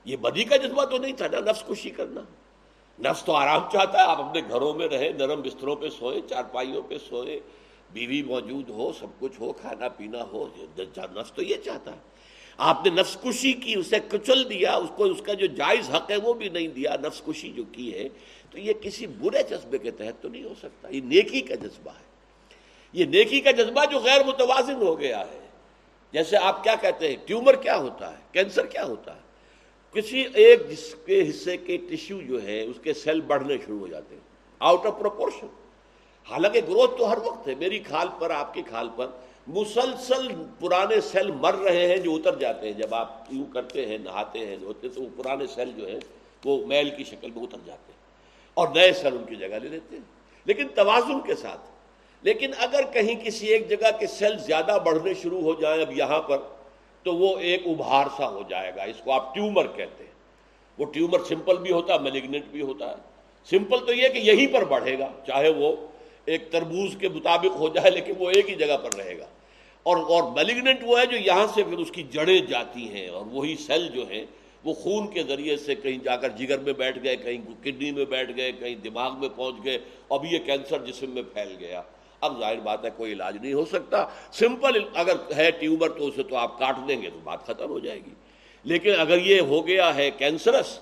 یہ 0.05 0.17
بدی 0.17 0.43
کا 0.43 0.57
جذبہ 0.57 0.85
تو 0.85 0.97
نہیں 0.97 1.13
تھا 1.13 1.27
نا، 1.27 1.39
نفس 1.39 1.63
کشی 1.67 1.89
کرنا۔ 1.89 2.21
نفس 2.99 3.23
تو 3.23 3.33
آرام 3.33 3.61
چاہتا 3.71 3.97
ہے، 3.97 4.03
آپ 4.03 4.21
اپنے 4.21 4.41
گھروں 4.49 4.73
میں 4.73 4.87
رہیں، 4.87 5.09
نرم 5.09 5.41
بستروں 5.41 5.75
پہ 5.75 5.89
سوئیں، 5.89 6.29
چارپائیوں 6.29 6.81
پہ 6.81 6.97
سوئیں، 7.09 7.39
بیوی 7.93 8.23
موجود 8.23 8.69
ہو، 8.69 8.91
سب 8.99 9.07
کچھ 9.19 9.41
ہو، 9.41 9.51
کھانا 9.51 9.87
پینا 9.87 10.23
ہو 10.23 10.47
نفس 10.97 11.33
تو 11.33 11.41
یہ 11.41 11.55
چاہتا 11.65 11.91
ہے۔ 11.91 11.99
آپ 12.57 12.85
نے 12.85 13.01
نفس 13.01 13.17
کشی 13.23 13.53
کی، 13.53 13.73
اسے 13.75 13.95
کچل 14.09 14.49
دیا، 14.49 14.75
اس 14.75 14.89
کو، 14.95 15.03
اس 15.03 15.21
کا 15.21 15.33
جو 15.33 15.45
جائز 15.45 15.89
حق 15.89 16.11
ہے 16.11 16.15
وہ 16.15 16.33
بھی 16.33 16.49
نہیں 16.49 16.67
دیا، 16.67 16.95
نفس 17.03 17.21
کشی 17.27 17.51
جو 17.51 17.63
کی 17.71 17.93
ہے، 17.93 18.09
تو 18.51 18.59
یہ 18.59 18.73
کسی 18.73 19.07
برے 19.07 19.43
جذبے 19.43 19.77
کے 19.77 19.91
تحت 19.91 20.23
تو 20.23 20.29
نہیں 20.29 20.43
ہو 20.43 20.53
سکتا۔ 20.59 20.87
یہ 20.89 21.01
نیکی 21.01 21.41
کا 21.41 21.55
جذبہ 21.55 21.91
ہے۔ 21.91 22.16
یہ 22.93 23.05
نیکی 23.05 23.41
کا 23.41 23.51
جذبہ 23.51 23.85
جو 23.91 23.99
غیر 23.99 24.23
متوازن 24.23 24.75
ہو 24.75 24.99
گیا 24.99 25.19
ہے۔ 25.19 25.47
جیسے 26.11 26.37
آپ 26.37 26.63
کیا 26.63 26.75
کہتے 26.81 27.07
ہیں، 27.07 27.15
ٹیومر 27.25 27.55
کیا 27.55 27.77
ہوتا 27.77 28.11
ہے؟ 28.11 28.17
کینسر 28.31 28.65
کیا 28.65 28.85
ہوتا 28.85 29.15
ہے؟ 29.15 29.21
کسی 29.93 30.25
ایک 30.33 30.69
جس 30.69 30.95
کے 31.05 31.29
حصے 31.29 31.57
کے 31.57 31.77
ٹیشو 31.77 32.21
جو 32.21 32.43
ہے، 32.43 32.63
اس 32.63 32.75
کے 32.83 32.93
سیل 32.93 33.21
بڑھنے 33.21 33.57
شروع 33.65 33.79
ہو 33.79 33.87
جاتے 33.87 34.15
ہیں۔ 34.15 34.21
Out 34.59 34.85
of 34.85 34.99
proportion. 34.99 35.47
حالانکہ 36.29 36.59
گروتھ 36.59 36.97
تو 36.97 37.11
ہر 37.11 37.17
وقت 37.17 37.47
ہے۔ 37.47 37.55
میری 37.55 37.79
کھال 37.79 38.07
پر، 38.19 38.29
آپ 38.31 38.53
کی 38.53 38.61
کھال 38.61 38.89
پر 38.95 39.07
مسلسل 39.47 40.27
پرانے 40.59 41.01
سیل 41.01 41.31
مر 41.31 41.53
رہے 41.53 41.87
ہیں 41.87 41.97
جو 41.97 42.15
اتر 42.15 42.35
جاتے 42.35 42.65
ہیں۔ 42.65 42.73
جب 42.73 42.95
آپ 42.95 43.21
یوں 43.31 43.45
کرتے 43.53 43.85
ہیں، 43.85 43.97
نہاتے 43.97 44.39
ہیں، 44.39 44.57
ہوتے 44.61 44.89
تو 44.89 45.01
وہ 45.01 45.23
پرانے 45.23 45.47
سیل 45.47 45.71
جو 45.77 45.87
ہیں، 45.87 45.99
وہ 46.45 46.67
میل 46.67 46.89
کی 46.89 47.03
شکل 47.03 47.31
میں 47.31 47.43
اتر 47.43 47.57
جاتے 47.65 47.91
ہیں 47.91 47.99
اور 48.53 48.67
نئے 48.75 48.93
سیل 48.93 49.17
ان 49.17 49.23
کی 49.23 49.35
جگہ 49.35 49.47
لے 49.47 49.69
لیتے 49.69 49.95
ہیں۔ 49.95 50.03
لیکن 50.45 50.67
توازن 50.67 51.21
کے 51.21 51.35
ساتھ 51.35 51.61
لیکن 52.27 52.51
اگر 52.57 52.81
کہیں 52.93 53.25
کسی 53.25 53.47
ایک 53.47 53.69
جگہ 53.69 53.91
کے 53.99 54.07
سیل 54.07 54.37
زیادہ 54.37 54.77
بڑھنے 54.85 55.13
شروع 55.13 55.41
ہو 55.41 55.61
جائیں 55.61 55.81
اب 55.81 55.97
یہاں 55.97 56.21
پر، 56.21 56.37
تو 57.03 57.15
وہ 57.15 57.39
ایک 57.39 57.61
ابھار 57.65 58.05
سا 58.17 58.29
ہو 58.29 58.41
جائے 58.49 58.71
گا۔ 58.75 58.83
اس 58.83 58.95
کو 59.03 59.11
آپ 59.11 59.35
ٹیومر 59.35 59.67
کہتے 59.67 60.03
ہیں۔ 60.03 60.11
وہ 60.77 60.85
ٹیومر 60.85 61.19
سمپل 61.23 61.57
بھی 61.57 61.71
ہوتا 61.71 61.93
ہے 61.93 61.99
میلیگنٹ 61.99 62.43
بھی 62.45 62.61
ہوتا 62.61 62.89
ہے۔ 62.89 62.95
سمپل 63.49 63.85
تو 63.85 63.93
یہ 63.93 64.07
کہ 64.07 64.17
یہیں 64.17 64.53
پر 64.53 64.65
بڑھے 64.65 64.99
گا، 64.99 65.11
چاہے 65.27 65.49
وہ 65.49 65.75
ایک 66.25 66.51
تربوز 66.51 66.95
کے 66.99 67.09
مطابق 67.09 67.55
ہو 67.57 67.67
جائے، 67.69 67.91
لیکن 67.91 68.13
وہ 68.19 68.29
ایک 68.29 68.49
ہی 68.49 68.55
جگہ 68.55 68.77
پر 68.77 68.93
رہے 68.97 69.17
گا۔ 69.19 69.25
اور 69.83 69.97
اور 69.97 70.31
میلیگنٹ 70.31 70.79
وہ 70.81 70.99
ہے 70.99 71.05
جو 71.05 71.17
یہاں 71.17 71.47
سے 71.47 71.63
پھر 71.63 71.77
اس 71.77 71.91
کی 71.91 72.03
جڑیں 72.03 72.39
جاتی 72.39 72.89
ہیں 72.89 73.07
اور 73.07 73.25
وہی 73.25 73.55
سیل 73.55 73.87
جو 73.87 74.09
ہیں، 74.09 74.25
وہ 74.63 74.73
خون 74.73 75.07
کے 75.07 75.23
ذریعے 75.23 75.57
سے 75.57 75.75
کہیں 75.75 76.03
جا 76.03 76.15
کر 76.15 76.29
جگر 76.29 76.59
میں 76.59 76.73
بیٹھ 76.73 76.99
گئے، 77.03 77.15
کہیں 77.15 77.63
کڈنی 77.63 77.91
میں 77.91 78.05
بیٹھ 78.05 78.31
گئے، 78.37 78.51
کہیں 78.51 78.75
دماغ 78.75 79.19
میں 79.19 79.29
پہنچ 79.35 79.55
گئے، 79.65 79.77
اب 80.09 80.25
یہ 80.31 80.37
کینسر 80.45 80.85
جسم 80.85 81.11
میں 81.11 81.23
پھیل 81.33 81.55
گیا۔ 81.59 81.81
اب 82.21 82.39
ظاہر 82.39 82.59
بات 82.59 82.85
ہے 82.85 82.89
کوئی 82.97 83.13
علاج 83.13 83.37
نہیں 83.37 83.53
ہو 83.53 83.65
سکتا۔ 83.65 84.05
سمپل 84.31 84.83
اگر 84.95 85.13
ہے 85.35 85.51
ٹیومر 85.51 85.89
تو 85.89 86.07
اسے 86.07 86.23
تو 86.23 86.35
آپ 86.35 86.59
کاٹ 86.59 86.75
دیں 86.87 87.01
گے 87.01 87.09
تو 87.09 87.19
بات 87.23 87.43
ختم 87.43 87.69
ہو 87.69 87.79
جائے 87.79 87.99
گی۔ 87.99 88.13
لیکن 88.63 88.99
اگر 88.99 89.17
یہ 89.17 89.41
ہو 89.41 89.67
گیا 89.67 89.95
ہے 89.95 90.11
کینسرس 90.11 90.79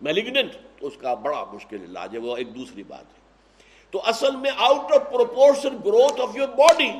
میلیگنٹ 0.00 0.52
تو 0.80 0.86
اس 0.86 0.96
کا 0.96 1.14
بڑا 1.14 1.44
مشکل 1.52 1.82
علاج 1.82 2.14
ہے، 2.14 2.18
وہ 2.18 2.36
ایک 2.36 2.56
دوسری 2.56 2.82
بات 2.82 3.04
ہے۔ 3.04 3.26
تو 3.90 4.02
اصل 4.04 4.36
میں 4.36 4.50
out 4.56 4.92
of 4.92 5.12
proportion 5.12 5.76
growth 5.84 6.20
of 6.20 6.36
your 6.36 6.48
body 6.48 6.90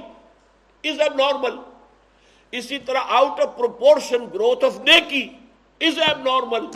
is 0.90 1.00
abnormal 1.14 1.58
اسی 2.50 2.78
طرح 2.78 2.98
out 3.08 3.40
of 3.40 3.56
proportion 3.56 4.24
growth 4.34 4.64
of 4.64 4.80
نیکی 4.80 5.28
از 5.80 5.98
ایب 5.98 6.18
نارمل 6.18 6.66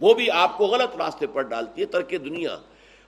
وہ 0.00 0.14
بھی 0.14 0.30
آپ 0.30 0.58
کو 0.58 0.66
غلط 0.66 0.96
راستے 0.96 1.26
پر 1.26 1.42
ڈالتی 1.42 1.80
ہے، 1.80 1.86
ترک 1.86 2.10
دنیا۔ 2.10 2.56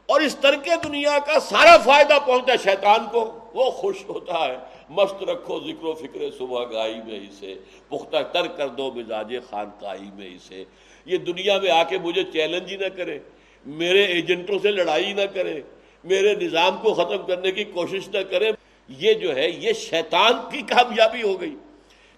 اور 0.08 0.20
اس 0.20 0.36
ترک 0.36 0.68
دنیا 0.84 1.18
کا 1.18 1.40
سارا 1.40 1.76
فائدہ 1.76 2.18
پہنچتا 2.26 2.52
ہے 2.52 2.58
شیطان 2.64 3.00
کو۔ 3.12 3.38
وہ 3.54 3.70
خوش 3.70 3.96
ہوتا 4.08 4.48
ہے۔ 4.48 4.56
مست 4.88 5.22
رکھو 5.22 5.60
ذکر 5.60 5.84
و 5.84 5.94
فکر 5.94 6.38
صبح 6.38 6.64
گائی 6.72 6.94
میں 6.94 7.20
اسے۔ 7.20 7.54
پختہ 7.88 8.16
تر 8.32 8.46
کر 8.46 8.68
دو 8.68 8.92
مزاج 8.92 9.34
خانقاہی 9.50 10.10
میں 10.14 10.26
اسے۔ 10.26 10.64
یہ 11.04 11.16
دنیا 11.16 11.58
میں 11.58 11.70
آ 11.70 11.82
کے 11.82 11.98
مجھے 11.98 12.22
چیلنج 12.24 12.70
ہی 12.70 12.76
نہ 12.76 12.86
کرے۔ 12.96 13.18
میرے 13.66 14.04
ایجنٹوں 14.04 14.58
سے 14.62 14.70
لڑائی 14.70 15.12
نہ 15.12 15.22
کرے۔ 15.34 15.60
میرے 16.04 16.34
نظام 16.34 16.76
کو 16.82 16.94
ختم 16.94 17.26
کرنے 17.26 17.50
کی 17.50 17.64
کوشش 17.64 18.08
نہ 18.08 18.18
کرے۔ 18.30 18.50
یہ 18.88 19.14
جو 19.14 19.36
ہے، 19.36 19.50
یہ 19.50 19.72
شیطان 19.72 20.32
کی 20.50 20.62
کامیابی 20.62 21.22
ہو 21.22 21.40
گئی۔ 21.40 21.56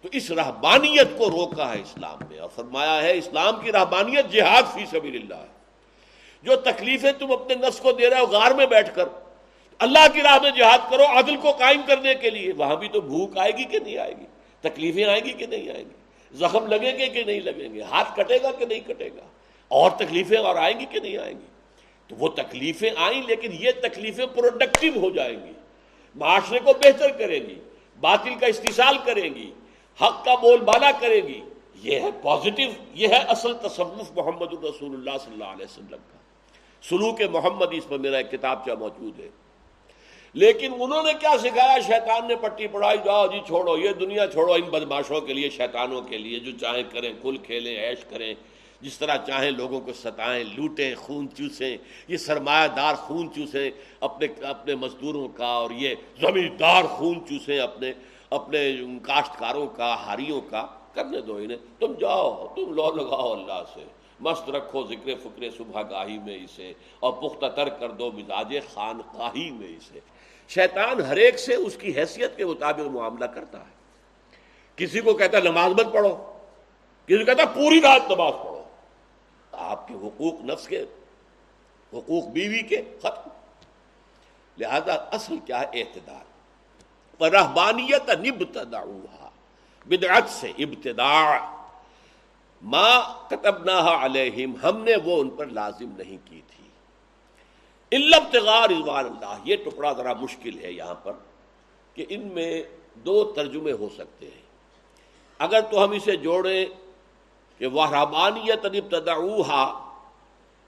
تو 0.02 0.08
اس 0.12 0.30
رہبانیت 0.30 1.18
کو 1.18 1.30
روکا 1.30 1.74
ہے 1.74 1.80
اسلام 1.80 2.18
میں 2.30 2.38
اور 2.38 2.48
فرمایا 2.54 3.02
ہے، 3.02 3.18
اسلام 3.18 3.54
کی 3.64 3.72
رہبانیت 3.72 4.30
جہاد 4.30 4.62
فی 4.74 4.86
سبیل 4.90 5.16
اللہ 5.22 5.34
ہے۔ 5.34 5.59
جو 6.42 6.56
تکلیفیں 6.56 7.12
تم 7.12 7.32
اپنے 7.32 7.54
نفس 7.54 7.80
کو 7.80 7.92
دے 7.92 8.10
رہے 8.10 8.20
ہو، 8.20 8.26
غار 8.26 8.50
میں 8.50 8.66
بیٹھ 8.66 8.94
کر۔ 8.94 9.04
اللہ 9.78 10.06
کی 10.12 10.22
راہ 10.22 10.38
میں 10.42 10.50
جہاد 10.50 10.78
کرو، 10.90 11.02
عدل 11.04 11.36
کو 11.36 11.50
قائم 11.50 11.80
کرنے 11.86 12.14
کے 12.14 12.30
لیے۔ 12.30 12.52
وہاں 12.52 12.76
بھی 12.76 12.88
تو 12.88 13.00
بھوک 13.00 13.38
آئے 13.38 13.52
گی 13.58 13.64
کہ 13.64 13.78
نہیں 13.78 13.98
آئے 13.98 14.14
گی؟ 14.20 14.24
تکلیفیں 14.60 15.04
آئیں 15.04 15.24
گی 15.24 15.32
کہ 15.32 15.46
نہیں 15.46 15.70
آئیں 15.70 15.84
گی؟ 15.84 16.36
زخم 16.36 16.66
لگیں 16.66 16.98
گے 16.98 17.06
کہ 17.06 17.24
نہیں 17.24 17.40
لگیں 17.40 17.74
گے؟ 17.74 17.82
ہاتھ 17.82 18.16
کٹے 18.16 18.38
گا 18.42 18.50
کہ 18.52 18.64
نہیں 18.64 18.80
کٹے 18.80 19.08
گا؟ 19.08 19.26
اور 19.68 19.90
تکلیفیں 19.90 20.38
اور 20.38 20.56
آئیں 20.56 20.80
گی 20.80 20.84
کہ 20.84 21.00
نہیں 21.00 21.16
آئیں 21.16 21.34
گی؟ 21.40 21.46
تو 22.08 22.16
وہ 22.18 22.28
تکلیفیں 22.28 22.90
آئیں، 22.96 23.22
لیکن 23.26 23.50
یہ 23.52 23.70
تکلیفیں 23.82 24.26
پروڈکٹیو 24.26 24.92
ہو 24.96 25.10
جائیں 25.10 25.46
گی۔ 25.46 25.52
معاشرے 26.14 26.58
کو 26.58 26.72
بہتر 26.72 27.10
کریں 27.10 27.40
گی، 27.40 27.54
باطل 28.00 28.34
کا 28.34 28.46
استحصال 28.46 28.96
کریں 29.04 29.34
گی، 29.34 29.50
حق 30.02 30.24
کا 30.24 30.34
بول 30.34 30.60
بالا 30.60 30.90
کریں 31.00 31.28
گی۔ 31.28 31.40
یہ 31.74 32.00
ہے 32.00 32.10
پازیٹو 32.22 32.62
یہ 32.94 33.08
ہے 33.08 33.16
اصل 33.16 33.54
تصوف 33.54 34.12
محمد 34.16 34.52
الرسول 34.52 34.94
اللہ 34.94 35.18
صلی 35.24 35.32
اللہ 35.32 35.44
علیہ 35.44 35.64
وسلم 35.64 35.98
کا۔ 36.12 36.19
سلوک 36.82 37.20
محمد 37.30 37.66
اس 37.72 37.88
پر 37.88 37.98
میرا 37.98 38.16
ایک 38.16 38.30
کتاب 38.30 38.66
چاہ 38.66 38.74
موجود 38.74 39.20
ہے۔ 39.20 39.28
لیکن 40.34 40.72
انہوں 40.78 41.02
نے 41.02 41.12
کیا 41.20 41.38
سکھایا؟ 41.38 41.78
شیطان 41.86 42.28
نے 42.28 42.36
پٹی 42.36 42.66
پڑھائی، 42.66 42.98
جاؤ 43.04 43.26
جی 43.26 43.40
چھوڑو، 43.46 43.76
یہ 43.78 43.92
دنیا 43.92 44.26
چھوڑو، 44.26 44.52
ان 44.52 44.70
بدماشوں 44.70 45.20
کے 45.20 45.32
لیے، 45.32 45.50
شیطانوں 45.50 46.02
کے 46.02 46.18
لیے، 46.18 46.38
جو 46.38 46.52
چاہیں 46.60 46.82
کریں 46.90 47.12
کل 47.22 47.36
کھیلیں، 47.36 47.90
عیش 47.90 48.04
کریں، 48.04 48.34
جس 48.80 48.98
طرح 48.98 49.16
چاہیں 49.26 49.50
لوگوں 49.50 49.80
کو 49.80 49.92
ستائیں، 49.92 50.44
لوٹیں، 50.56 50.94
خون 50.94 51.28
چوسیں، 51.36 51.76
یہ 52.08 52.16
سرمایہ 52.16 52.68
دار 52.68 52.94
خون 52.94 53.28
چوسیں 53.34 53.70
اپنے 54.00 54.26
اپنے 54.42 54.74
مزدوروں 54.74 55.28
کا، 55.28 55.46
اور 55.46 55.70
یہ 55.70 55.94
زمیندار 56.20 56.84
خون 56.84 57.26
چوسیں 57.28 57.58
اپنے 57.58 57.92
اپنے 58.30 58.76
کاشتکاروں 59.02 59.66
کا، 59.66 59.94
ہاریوں 59.94 60.40
کا، 60.40 60.66
کرنے 60.94 61.20
دو 61.20 61.36
انہیں۔ 61.36 61.58
تم 61.78 61.92
جاؤ، 61.92 62.46
تم 62.56 62.72
لو 62.72 62.90
لگاؤ 62.90 63.32
اللہ 63.32 63.62
سے۔ 63.74 63.99
مست 64.20 64.50
رکھو 64.50 64.86
ذکر 64.86 65.14
فکر 65.22 65.50
صبح 65.56 65.82
گاہی 65.90 66.18
میں 66.18 66.44
اسے 66.44 66.72
اور 67.00 67.12
پختہ 67.12 67.46
تر 67.46 67.68
کر 67.68 67.90
دو 67.90 68.12
مزاج 68.12 68.56
خان 68.74 69.00
خاہی 69.16 69.50
میں 69.50 69.68
اسے۔ 69.68 70.00
شیطان 70.48 71.00
ہر 71.00 71.16
ایک 71.16 71.38
سے 71.38 71.54
اس 71.54 71.76
کی 71.76 71.96
حیثیت 71.96 72.36
کے 72.36 72.46
مطابق 72.46 72.80
معاملہ 72.80 73.24
کرتا 73.24 73.58
ہے۔ 73.58 73.80
کسی 74.76 75.00
کو 75.00 75.14
کہتا 75.14 75.38
ہے 75.38 75.42
نماز 75.42 75.72
مت 75.72 75.92
پڑھو، 75.92 76.16
کسی 77.06 77.18
کو 77.18 77.24
کہتا 77.24 77.42
ہے 77.42 77.48
پوری 77.54 77.80
رات 77.80 78.10
نماز 78.10 78.32
پڑھو۔ 78.32 78.62
آپ 79.52 79.88
کے 79.88 79.94
حقوق 79.94 80.34
نفس 80.40 80.68
کے، 80.68 80.82
حقوق 81.92 82.24
بیوی 82.24 82.62
کے 82.62 82.82
ختم۔ 82.98 83.28
لہذا 84.58 84.92
اصل 84.92 85.38
کیا 85.46 85.60
ہے؟ 85.60 85.66
اعتدار 85.72 86.30
رحبانیت 87.22 88.10
نبتدا 88.10 88.84
بدعت 89.86 90.28
سے 90.28 90.52
ابتداع۔ 90.58 91.59
ما 92.62 93.00
کتبناها 93.28 94.04
علیہم 94.04 94.56
ہم 94.62 94.82
نے 94.82 94.92
وہ 95.04 95.20
ان 95.20 95.30
پر 95.30 95.46
لازم 95.46 95.90
نہیں 95.96 96.16
کی 96.24 96.40
تھی۔ 96.46 96.68
رضوان 98.66 99.04
اللہ، 99.04 99.38
یہ 99.44 99.56
ٹکڑا 99.56 99.92
ذرا 99.92 100.12
مشکل 100.12 100.58
ہے 100.58 100.72
یہاں 100.72 100.94
پر 100.94 101.12
کہ 101.94 102.06
ان 102.08 102.20
میں 102.20 102.62
دو 102.94 103.24
ترجمے 103.24 103.72
ہو 103.72 103.88
سکتے 103.96 104.26
ہیں۔ 104.26 104.42
اگر 105.38 105.60
تو 105.60 105.84
ہم 105.84 105.90
اسے 105.90 106.16
جوڑیں 106.16 106.66
کہ 107.58 107.66
وہ 107.66 107.86
رحمانیت 107.86 108.66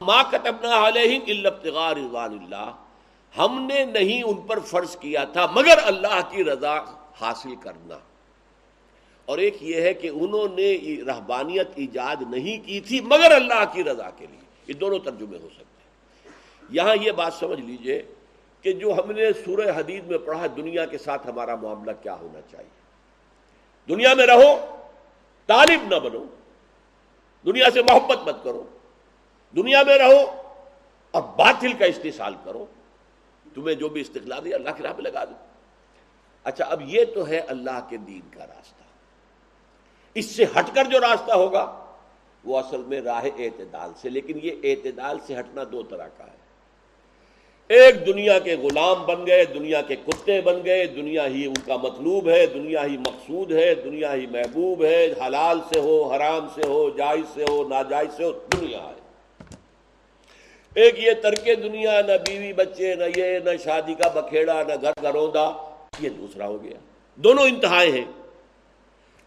ما 0.00 0.22
کتبنا 0.22 0.88
علیہم 0.88 1.22
رضوان 1.92 2.38
اللہ 2.42 2.72
ہم 3.38 3.66
نے 3.72 3.84
نہیں 3.84 4.22
ان 4.22 4.40
پر 4.40 4.58
فرض 4.60 4.96
کیا 4.96 5.24
تھا، 5.24 5.46
مگر 5.46 5.78
اللہ 5.84 6.20
کی 6.30 6.44
رضا 6.44 6.78
حاصل 7.20 7.54
کرنا۔ 7.56 7.98
اور 9.24 9.38
ایک 9.38 9.62
یہ 9.62 9.80
ہے 9.80 9.94
کہ 9.94 10.08
انہوں 10.08 10.48
نے 10.58 10.96
رحبانیت 11.06 11.68
ایجاد 11.74 12.16
نہیں 12.30 12.66
کی 12.66 12.80
تھی 12.80 13.00
مگر 13.00 13.30
اللہ 13.30 13.64
کی 13.72 13.84
رضا 13.84 14.10
کے 14.10 14.26
لیے۔ 14.30 14.40
یہ 14.66 14.74
دونوں 14.74 14.98
ترجمے 14.98 15.38
ہو 15.38 15.48
سکتے 15.48 15.64
ہیں۔ 15.64 16.30
یہاں 16.70 16.96
یہ 17.00 17.12
بات 17.12 17.32
سمجھ 17.34 17.60
لیجیے 17.60 18.02
کہ 18.62 18.72
جو 18.72 18.92
ہم 18.92 19.12
نے 19.12 19.32
سورہ 19.44 19.70
حدید 19.76 20.06
میں 20.06 20.18
پڑھا 20.18 20.46
دنیا 20.56 20.86
کے 20.86 20.98
ساتھ 20.98 21.26
ہمارا 21.26 21.54
معاملہ 21.54 21.90
کیا 22.02 22.14
ہونا 22.14 22.40
چاہیے؟ 22.50 22.82
دنیا 23.88 24.14
میں 24.14 24.26
رہو 24.26 24.76
طالب 25.46 25.94
نہ 25.94 25.98
بنو، 25.98 26.24
دنیا 27.46 27.66
سے 27.74 27.82
محبت 27.82 28.28
مت 28.28 28.44
کرو، 28.44 28.62
دنیا 29.56 29.82
میں 29.86 29.98
رہو 29.98 30.42
اور 31.10 31.22
باطل 31.22 31.72
کا 31.72 31.84
استحصال 31.84 32.34
کرو۔ 32.44 32.66
تمہیں 33.54 33.74
جو 33.74 33.88
بھی 33.88 34.00
استقلال 34.00 34.44
دیا 34.44 34.56
اللہ 34.56 34.70
کی 34.76 34.82
راہ 34.82 34.92
پہ 34.92 35.02
لگا 35.02 35.24
دو۔ 35.24 35.34
اچھا 36.44 36.64
اب 36.64 36.82
یہ 36.86 37.04
تو 37.14 37.28
ہے 37.28 37.38
اللہ 37.38 37.86
کے 37.90 37.96
دین 37.96 38.20
کا 38.30 38.46
راستہ۔ 38.46 38.81
اس 40.14 40.26
سے 40.26 40.44
ہٹ 40.44 40.74
کر 40.74 40.84
جو 40.84 41.00
راستہ 41.00 41.32
ہوگا، 41.32 41.84
وہ 42.44 42.58
اصل 42.58 42.82
میں 42.86 43.00
راہ 43.00 43.24
اعتدال 43.24 43.90
سے، 44.02 44.08
لیکن 44.08 44.38
یہ 44.42 44.50
اعتدال 44.62 45.18
سے 45.26 45.34
ہٹنا 45.38 45.62
دو 45.72 45.82
طرح 45.82 46.08
کا 46.18 46.24
ہے۔ 46.24 46.42
ایک 47.68 48.06
دنیا 48.06 48.38
کے 48.38 48.56
غلام 48.56 49.06
بن 49.06 49.26
گئے، 49.26 49.44
دنیا 49.44 49.82
کے 49.82 49.96
کتے 49.96 50.40
بن 50.40 50.60
گئے، 50.64 50.86
دنیا 50.86 51.26
ہی 51.26 51.46
ان 51.46 51.54
کا 51.54 51.76
مطلوب 51.76 52.28
ہے، 52.28 52.46
دنیا 52.46 52.84
ہی 52.84 52.96
مقصود 52.96 53.52
ہے، 53.52 53.74
دنیا 53.74 54.14
ہی 54.14 54.26
محبوب 54.26 54.84
ہے، 54.84 55.12
حلال 55.26 55.60
سے 55.74 55.80
ہو، 55.80 56.14
حرام 56.14 56.46
سے 56.54 56.62
ہو، 56.66 56.90
جائز 56.90 57.34
سے 57.34 57.44
ہو، 57.48 57.68
ناجائز 57.68 58.08
سے 58.16 58.24
ہو، 58.24 58.32
دنیا 58.32 58.78
ہے۔ 58.78 59.00
ایک 60.74 60.98
یہ 60.98 61.12
ترک 61.22 61.46
دنیا، 61.46 62.00
نہ 62.00 62.12
بیوی 62.26 62.52
بچے، 62.52 62.94
نہ 62.94 63.04
یہ، 63.16 63.38
نہ 63.38 63.50
شادی 63.64 63.94
کا 63.94 64.20
بکھیڑا، 64.20 64.62
نہ 64.62 64.72
گھر 64.82 64.92
گروندہ 65.02 65.52
یہ 66.00 66.08
دوسرا 66.08 66.46
ہو 66.46 66.62
گیا۔ 66.62 66.78
دونوں 67.16 67.44
انتہائے 67.44 67.90
ہیں۔ 67.90 68.21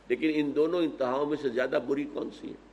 لیکن 0.07 0.31
ان 0.33 0.51
دونوں 0.55 0.79
انتہاؤں 0.79 1.25
میں 1.25 1.37
سے 1.41 1.49
زیادہ 1.49 1.79
بری 1.87 2.03
کون 2.03 2.29
سی 2.41 2.47
ہے؟ 2.47 2.65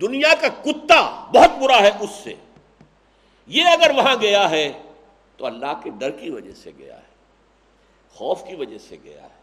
دنیا 0.00 0.34
کا 0.40 0.48
کتا 0.48 1.30
بہت 1.34 1.50
برا 1.62 1.80
ہے 1.80 1.90
اس 2.00 2.10
سے۔ 2.10 2.34
یہ 3.46 3.64
اگر 3.64 3.90
وہاں 3.96 4.16
گیا 4.20 4.50
ہے 4.50 4.72
تو 5.36 5.46
اللہ 5.46 5.80
کے 5.82 5.90
ڈر 5.98 6.10
کی 6.10 6.30
وجہ 6.30 6.52
سے 6.52 6.70
گیا 6.78 6.96
ہے، 6.96 7.08
خوف 8.10 8.42
کی 8.48 8.54
وجہ 8.54 8.78
سے 8.78 8.96
گیا 9.04 9.22
ہے، 9.22 9.38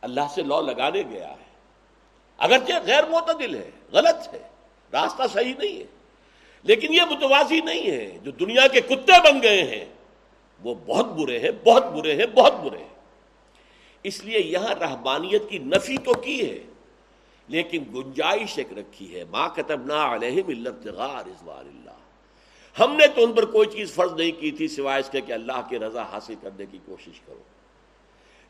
اللہ 0.00 0.20
سے 0.34 0.42
لو 0.42 0.60
لگانے 0.60 1.02
گیا 1.10 1.30
ہے۔ 1.30 1.48
اگرچہ 2.38 2.72
غیر 2.84 3.04
معتدل 3.04 3.54
ہے، 3.54 3.70
غلط 3.92 4.34
ہے، 4.34 4.42
راستہ 4.92 5.22
صحیح 5.32 5.54
نہیں 5.58 5.78
ہے، 5.78 5.84
لیکن 6.62 6.94
یہ 6.94 7.02
متوازی 7.10 7.60
نہیں 7.60 7.90
ہے۔ 7.90 8.18
جو 8.22 8.30
دنیا 8.30 8.66
کے 8.66 8.80
کتے 8.80 9.32
بن 9.32 9.42
گئے 9.42 9.62
ہیں، 9.64 9.84
وہ 10.62 10.74
بہت 10.86 11.06
برے 11.06 11.38
ہیں، 11.38 11.50
بہت 11.64 11.84
برے 11.84 12.14
ہیں، 12.14 12.26
بہت 12.26 12.54
برے 12.54 12.78
ہیں۔ 12.78 12.89
اس 14.02 14.24
لیے 14.24 14.40
یہاں 14.40 14.74
رہبانیت 14.74 15.42
کی 15.48 15.58
نفی 15.58 15.96
تو 15.96 16.14
کی 16.14 16.50
ہے، 16.50 16.58
لیکن 17.48 17.84
گنجائش 17.94 18.58
ایک 18.58 18.78
رکھی 18.78 19.14
ہے، 19.14 19.24
ما 19.24 19.48
کتبنا 19.48 20.14
علیہم 20.14 20.66
رضوان 20.66 21.68
اللہ 21.68 21.90
ہم 22.80 22.96
نے 22.96 23.06
تو 23.06 23.24
ان 23.24 23.32
پر 23.32 23.44
کوئی 23.44 23.68
چیز 23.68 23.94
فرض 23.94 24.12
نہیں 24.12 24.40
کی 24.40 24.50
تھی 24.50 24.68
سوائے 24.68 25.00
اس 25.00 25.10
کے 25.10 25.20
کہ 25.20 25.32
اللہ 25.32 25.66
کی 25.68 25.78
رضا 25.78 26.02
حاصل 26.02 26.34
کرنے 26.40 26.66
کی 26.70 26.78
کوشش 26.86 27.20
کرو۔ 27.26 27.42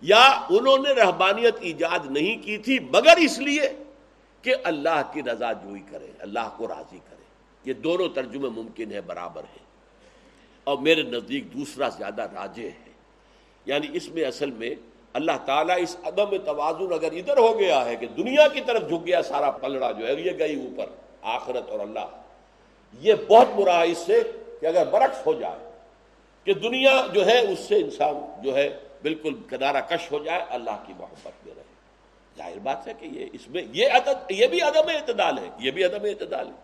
یا 0.01 0.47
انہوں 0.51 0.79
نے 0.79 0.93
رہبانیت 0.93 1.55
ایجاد 1.61 1.99
نہیں 2.05 2.43
کی 2.43 2.59
تھی، 2.59 2.79
مگر 2.79 3.17
اس 3.17 3.39
لیے 3.39 3.63
کہ 4.43 4.55
اللہ 4.65 5.11
کی 5.13 5.23
رضا 5.23 5.53
جوئی 5.53 5.83
کرے، 5.91 6.07
اللہ 6.19 6.55
کو 6.57 6.69
راضی 6.69 6.99
کرے۔ 7.11 7.25
یہ 7.65 7.73
دونوں 7.73 8.09
ترجمے 8.09 8.49
ممکن 8.49 8.93
ہے 8.93 9.01
برابر 9.01 9.43
ہے 9.43 9.65
اور 10.65 10.79
میرے 10.79 11.03
نزدیک 11.03 11.55
دوسرا 11.55 11.89
زیادہ 11.89 12.23
راجے 12.23 12.69
ہے۔ 12.69 12.93
یعنی 13.67 13.87
اس 13.93 14.09
میں 14.09 14.25
اصل 14.25 14.51
میں 14.51 14.75
اللہ 15.13 15.39
تعالیٰ 15.45 15.77
اس 15.81 15.97
عدم 16.05 16.37
توازن 16.45 16.93
اگر 16.93 17.13
ادھر 17.13 17.39
ہو 17.39 17.59
گیا 17.59 17.85
ہے 17.85 17.97
کہ 17.97 18.07
دنیا 18.07 18.49
کی 18.49 18.61
طرف 18.61 18.83
جھک 18.89 19.07
گیا، 19.07 19.23
سارا 19.23 19.51
پلڑا 19.51 19.91
جو 19.93 20.07
ہے، 20.09 20.13
یہ 20.13 20.31
گئی 20.39 20.55
اوپر، 20.55 20.87
آخرت 21.23 21.71
اور 21.71 21.81
اللہ۔ 21.81 22.07
یہ 23.01 23.15
بہت 23.29 23.49
برا 23.55 23.81
ہے 23.81 23.87
اس 23.87 23.99
سے 23.99 24.23
کہ 24.61 24.67
اگر 24.67 24.87
برعکس 24.87 25.27
ہو 25.27 25.33
جائے، 25.33 25.59
کہ 26.45 26.53
دنیا 26.53 27.07
جو 27.13 27.27
ہے، 27.27 27.39
اس 27.41 27.59
سے 27.59 27.77
انسان 27.77 28.43
جو 28.43 28.57
ہے، 28.57 28.69
بالکل 29.03 29.35
کنارہ 29.51 29.81
کش 29.89 30.13
ہو 30.13 30.25
جائے، 30.25 30.45
اللہ 30.51 30.77
کی 30.87 30.93
محبت 30.99 31.47
میں 31.47 31.55
رہے۔ 31.55 31.63
ظاہر 32.39 32.59
بات 32.59 32.87
ہے 32.89 32.93
کہ 33.01 33.07
یہ 33.07 33.27
اس 33.33 33.49
میں، 33.49 33.63
یہ 33.73 33.89
عدد 33.93 34.31
یہ 34.31 34.47
بھی 34.47 34.61
عدم 34.61 34.89
اعتدال 34.89 35.39
ہے، 35.39 35.49
یہ 35.59 35.71
بھی 35.71 35.85
عدم 35.85 36.05
اعتدال 36.05 36.47
ہے۔ 36.47 36.59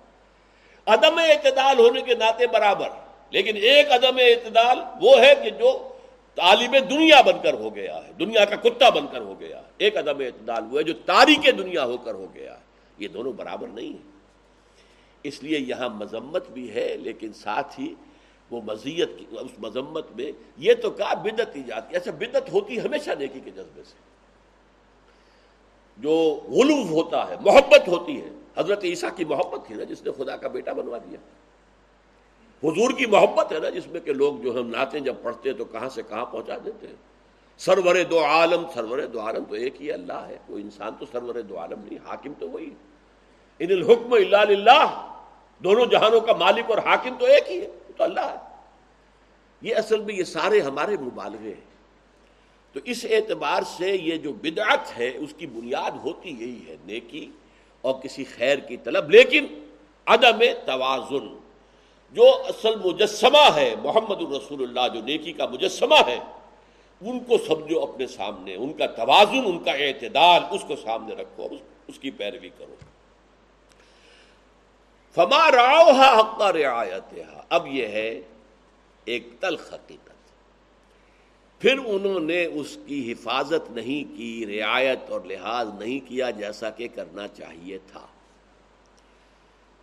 عدم 0.87 1.19
اعتدال 1.19 1.79
ہونے 1.79 2.03
کے 2.03 2.15
ناطے 2.15 2.47
برابر، 2.47 2.89
لیکن 3.31 3.57
ایک 3.57 3.93
عدم 3.93 4.19
اعتدال 4.19 4.79
وہ 5.03 5.19
ہے 5.19 5.35
کہ 5.43 5.51
جو 5.51 5.89
طالب 6.37 6.91
دنیا 6.91 7.21
بن 7.21 7.37
کر 7.43 7.55
ہو 7.55 7.75
گیا 7.75 8.07
ہے، 8.07 8.13
دنیا 8.13 8.45
کا 8.45 8.57
کتا 8.57 8.89
بن 8.89 9.07
کر 9.13 9.21
ہو 9.21 9.41
گیا 9.41 9.59
ہے۔ 9.59 9.65
ایک 9.79 9.97
عدم 9.97 10.19
اعتدال 10.19 10.63
ہوا 10.63 10.79
ہے 10.79 10.83
جو 10.83 10.93
تاریخ 10.93 11.59
دنیا 11.59 11.85
ہو 11.85 11.97
کر 11.97 12.15
ہو 12.15 12.27
گیا 12.35 12.57
یہ 12.99 13.09
دونوں 13.09 13.33
برابر 13.33 13.69
نہیں 13.69 13.89
ہیں۔ 13.89 14.17
اس 15.23 15.43
لیے 15.43 15.59
یہاں 15.59 15.89
مذمت 15.89 16.51
بھی 16.51 16.75
ہے، 16.75 16.97
لیکن 16.97 17.33
ساتھ 17.33 17.81
ہی 17.81 17.95
وہ 18.51 18.61
مزیت 18.63 19.09
کی، 19.19 19.25
اس 19.31 19.59
مذمت 19.59 20.07
میں 20.17 20.33
یہ 20.57 20.75
تو 20.75 20.91
کہا 20.91 21.15
بدت 21.15 21.57
ہی 21.57 21.63
جاتی 21.67 21.95
ایسا 21.95 22.11
بدت 22.11 22.53
ہوتی 22.53 22.81
ہمیشہ 22.81 23.11
نیکی 23.19 23.41
کے 23.45 23.51
جذبے 23.51 23.83
سے۔ 23.85 23.95
جو 25.97 26.41
غلوف 26.49 26.91
ہوتا 26.91 27.29
ہے، 27.29 27.35
محبت 27.41 27.89
ہوتی 27.89 28.21
ہے۔ 28.21 28.31
حضرت 28.57 28.85
عیسیٰ 28.85 29.11
کی 29.17 29.25
محبت 29.25 29.67
تھی 29.67 29.75
نا، 29.75 29.85
جس 29.85 30.03
نے 30.03 30.11
خدا 30.17 30.37
کا 30.37 30.49
بیٹا 30.49 30.73
بنوا 30.73 30.99
دیا۔ 30.99 31.19
حضور 32.65 32.91
کی 32.91 33.07
محبت 33.07 33.53
ہے 33.53 33.59
نا 33.59 33.69
جس 33.69 33.87
میں 33.87 34.01
کہ 34.01 34.13
لوگ 34.13 34.37
جو 34.37 34.61
ہم 34.61 34.67
نعتیں 34.67 35.01
جب 35.01 35.15
پڑھتے 35.23 35.51
ہیں 35.51 35.57
تو 35.57 35.65
کہاں 35.65 35.89
سے 35.89 36.03
کہاں 36.09 36.25
پہنچا 36.25 36.57
دیتے 36.65 36.87
ہیں؟ 36.87 36.95
سرور 37.59 37.95
دو 38.11 38.25
عالم، 38.25 38.65
سرور 38.75 38.99
دو 38.99 39.21
عالم 39.21 39.45
تو 39.45 39.55
ایک 39.55 39.83
ہی 39.83 39.93
اللہ 39.93 40.13
ہے، 40.13 40.39
کوئی 40.47 40.63
انسان 40.63 40.93
تو 41.01 41.07
سرور 41.13 41.35
دو 41.41 41.59
عالم 41.59 41.81
نہیں، 41.85 41.99
حاکم 42.07 42.33
تو 42.39 42.51
وہی 42.51 42.71
ان 43.59 43.71
الحکم 43.71 44.13
اللہ 44.13 44.37
اللہ 44.37 45.13
دونوں 45.59 45.87
جہانوں 45.87 46.21
کا 46.21 46.33
مالک 46.33 46.71
اور 46.71 46.79
حاکم 46.79 47.15
تو 47.19 47.27
ایک 47.27 47.51
ہی 47.51 47.61
ہے 47.61 47.67
تو 47.97 48.05
اللہ 48.05 48.21
ہے۔ 48.21 48.37
یہ 49.63 49.75
اصل 49.75 50.01
میں 50.01 50.15
یہ 50.15 50.25
سارے 50.25 50.61
ہمارے 50.61 50.97
مبالغے 50.97 51.49
ہیں۔ 51.49 51.77
تو 52.73 52.81
اس 52.85 53.07
اعتبار 53.11 53.63
سے 53.63 53.91
یہ 53.91 54.17
جو 54.17 54.33
بدعت 54.33 54.99
ہے، 54.99 55.13
اس 55.17 55.35
کی 55.37 55.47
بنیاد 55.47 55.91
ہوتی 55.91 56.31
یہی 56.31 56.69
ہے، 56.69 56.77
نیکی 56.85 57.31
اور 57.81 57.95
کسی 57.95 58.25
خیر 58.25 58.59
کی 58.59 58.77
طلب، 58.77 59.11
لیکن 59.11 59.47
عدم 60.07 60.39
توازن۔ 60.67 61.39
جو 62.13 62.43
اصل 62.49 62.75
مجسمہ 62.85 63.55
ہے، 63.55 63.75
محمد 63.83 64.17
الرسول 64.21 64.63
اللہ، 64.63 64.95
جو 64.95 65.03
نیکی 65.03 65.33
کا 65.33 65.47
مجسمہ 65.47 65.97
ہے، 66.07 66.19
ان 67.01 67.21
کو 67.21 67.37
سمجھو 67.39 67.81
اپنے 67.81 68.07
سامنے، 68.07 68.55
ان 68.55 68.73
کا 68.73 68.87
توازن، 68.87 69.43
ان 69.47 69.59
کا 69.59 69.73
اعتدال، 69.73 70.43
اس 70.51 70.65
کو 70.69 70.77
سامنے 70.77 71.15
رکھو 71.15 71.49
اس 71.89 71.99
کی 71.99 72.11
پیروی 72.11 72.49
کرو۔ 72.59 72.75
فما 75.15 75.51
راؤ 75.51 75.91
حق 75.91 76.43
رعایت 76.43 77.15
اب 77.49 77.67
یہ 77.67 77.87
ہے 77.87 78.21
ایک 79.05 79.29
تلخ 79.41 79.75
حقیقت۔ 79.75 80.07
پھر 81.61 81.79
انہوں 81.87 82.21
نے 82.21 82.45
اس 82.45 82.79
کی 82.87 83.13
حفاظت 83.13 83.71
نہیں 83.71 84.17
کی، 84.17 84.47
رعایت 84.47 85.11
اور 85.11 85.21
لحاظ 85.21 85.69
نہیں 85.79 86.09
کیا 86.09 86.31
جیسا 86.31 86.71
کہ 86.71 86.89
کرنا 86.95 87.29
چاہیے 87.29 87.79
تھا۔ 87.93 88.07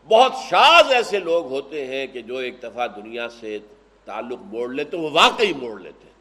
بہت 0.07 0.33
شاز 0.49 0.91
ایسے 0.91 1.19
لوگ 1.19 1.45
ہوتے 1.45 1.85
ہیں 1.85 2.07
کہ 2.07 2.21
جو 2.21 2.37
ایک 2.37 2.63
دفعہ 2.63 2.87
دنیا 2.87 3.29
سے 3.29 3.59
تعلق 4.05 4.39
موڑ 4.41 4.73
لیتے 4.73 4.97
وہ 4.97 5.09
واقعی 5.11 5.53
موڑ 5.53 5.81
لیتے 5.81 6.05
ہیں۔ 6.05 6.13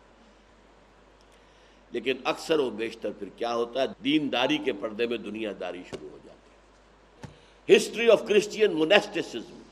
لیکن 1.91 2.17
اکثر 2.25 2.59
و 2.59 2.71
بیشتر 2.71 3.11
پھر 3.19 3.29
کیا 3.29 3.55
ہوتا 3.55 3.83
ہے؟ 3.83 3.87
دینداری 4.05 4.59
کے 4.59 4.73
پردے 4.73 5.07
میں 5.07 5.19
دنیا 5.19 5.53
داری 5.61 5.83
شروع 5.91 6.09
ہو 6.09 6.19
جاتی 6.25 6.51
ہے۔ 6.51 7.77
ہسٹری 7.77 8.11
آف 8.11 8.23
کرسچین 8.29 8.73
مونیسٹسزم 8.73 9.63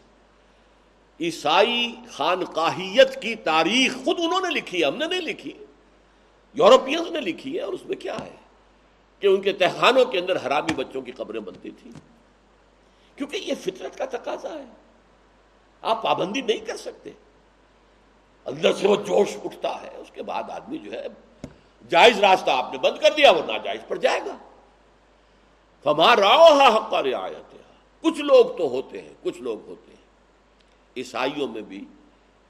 عیسائی 1.21 1.95
خانقاہیت 2.11 3.23
کی 3.23 3.35
تاریخ 3.35 3.95
خود 4.05 4.17
انہوں 4.19 4.41
نے 4.41 4.55
لکھی 4.55 4.81
ہے، 4.81 4.87
ہم 4.87 4.97
نے 4.97 5.07
نہیں 5.07 5.21
لکھی۔ 5.21 5.53
یورپینز 6.55 7.11
نے 7.11 7.21
لکھی 7.21 7.57
ہے 7.57 7.61
اور 7.61 7.73
اس 7.73 7.87
میں 7.87 7.97
کیا 7.97 8.17
ہے؟ 8.21 8.37
کہ 9.21 9.27
ان 9.27 9.41
کے 9.41 9.53
تہخانوں 9.53 10.05
کے 10.05 10.19
اندر 10.19 10.37
حرامی 10.37 10.75
بچوں 10.75 11.03
کی 11.03 11.13
قبریں 11.13 11.41
بنتی 11.41 11.71
تھیں۔ 11.71 11.93
کیونکہ 13.17 13.37
یہ 13.37 13.55
فطرت 13.61 13.99
کا 13.99 14.05
تقاضا 14.05 14.59
ہے۔ 14.59 14.65
آپ 15.83 16.03
پابندی 16.03 16.41
نہیں 16.41 16.67
کر 16.67 16.77
سکتے۔ 16.77 17.11
اندر 18.45 18.73
سے 18.73 18.89
وہ 18.89 18.97
جوش 18.97 19.37
اٹھتا 19.45 19.83
ہے، 19.83 19.97
اس 19.97 20.11
کے 20.11 20.23
بعد 20.23 20.43
آدمی 20.43 20.79
جو 20.79 20.93
ہے، 20.93 21.07
جائز 21.89 22.19
راستہ 22.19 22.51
آپ 22.51 22.73
نے 22.73 22.79
بند 22.79 22.99
کر 22.99 23.09
دیا، 23.17 23.31
وہ 23.31 23.43
ناجائز 23.47 23.81
پر 23.89 23.97
جائے 23.97 24.21
گا۔ 24.21 24.39
فما 25.83 26.13
حق 26.77 26.95
رعایت 26.95 27.51
کچھ 28.03 28.21
لوگ 28.21 28.45
تو 28.59 28.69
ہوتے 28.69 29.03
ہیں، 29.03 29.15
کچھ 29.23 29.43
لوگ 29.43 29.69
ہوتے 29.69 29.91
ہیں۔ 29.91 30.01
عیسائیوں 30.97 31.49
میں 31.49 31.63
بھی 31.63 31.85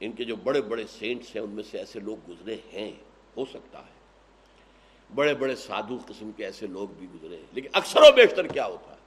ان 0.00 0.12
کے 0.12 0.25
جو 0.25 0.37
بڑے 0.37 0.62
بڑے 0.62 0.85
سینٹس 0.99 1.37
ہیں، 1.37 1.43
ان 1.43 1.50
میں 1.50 1.62
سے 1.71 1.79
ایسے 1.79 2.00
لوگ 2.00 2.17
گزرے 2.29 2.57
ہیں، 2.73 2.93
ہو 3.37 3.45
سکتا 3.45 3.79
ہے۔ 3.79 4.00
بڑے 5.14 5.35
بڑے 5.35 5.57
سادھو 5.57 5.99
قسم 6.09 6.31
کے 6.33 6.45
ایسے 6.45 6.67
لوگ 6.67 6.88
بھی 6.88 7.07
گزرے 7.14 7.37
ہیں۔ 7.37 7.47
لیکن 7.52 7.69
اکثر 7.73 8.00
و 8.00 8.12
بیشتر 8.17 8.47
کیا 8.47 8.67
ہوتا 8.67 8.93
ہے؟ 8.93 9.00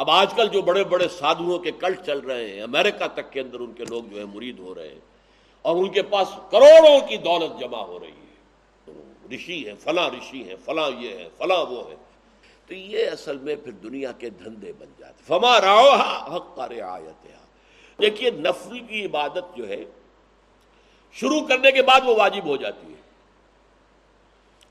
اب 0.00 0.10
آج 0.10 0.32
کل 0.36 0.48
جو 0.48 0.60
بڑے 0.62 0.84
بڑے 0.90 1.08
سادھوؤں 1.08 1.58
کے 1.58 1.70
کلٹ 1.80 2.04
چل 2.06 2.18
رہے 2.20 2.50
ہیں، 2.50 2.62
امریکہ 2.62 3.06
تک 3.14 3.32
کے 3.32 3.40
اندر 3.40 3.60
ان 3.60 3.72
کے 3.72 3.84
لوگ 3.88 4.04
جو 4.10 4.18
ہے 4.18 4.24
مرید 4.34 4.58
ہو 4.58 4.74
رہے 4.74 4.88
ہیں، 4.88 5.00
اور 5.64 5.76
ان 5.76 5.88
کے 5.92 6.02
پاس 6.12 6.28
کروڑوں 6.50 6.98
کی 7.08 7.16
دولت 7.24 7.58
جمع 7.60 7.82
ہو 7.86 7.98
رہی 7.98 8.10
ہے۔ 8.10 9.34
رشی 9.34 9.66
ہے، 9.66 9.74
فلاں 9.80 10.08
رشی 10.10 10.42
ہے، 10.48 10.54
فلاں 10.64 10.90
یہ 11.00 11.16
ہے، 11.18 11.28
فلاں 11.38 11.64
وہ 11.70 11.82
ہے۔ 11.90 11.96
تو 12.68 12.74
یہ 12.74 13.10
اصل 13.10 13.38
میں 13.38 13.56
پھر 13.56 13.72
دنیا 13.82 14.12
کے 14.18 14.30
دھندے 14.30 14.72
بن 14.78 14.92
جاتے 14.98 15.22
فما 15.26 15.60
راؤ 15.60 15.88
حق 16.34 16.54
کا 16.56 16.68
رعایت 16.68 17.28
دیکھیے، 17.98 18.30
نفل 18.30 18.78
کی 18.80 19.04
عبادت 19.06 19.56
جو 19.56 19.68
ہے، 19.68 19.82
شروع 21.16 21.40
کرنے 21.46 21.70
کے 21.72 21.82
بعد 21.82 22.00
وہ 22.04 22.14
واجب 22.16 22.44
ہو 22.46 22.56
جاتی 22.56 22.86
ہے۔ 22.86 23.00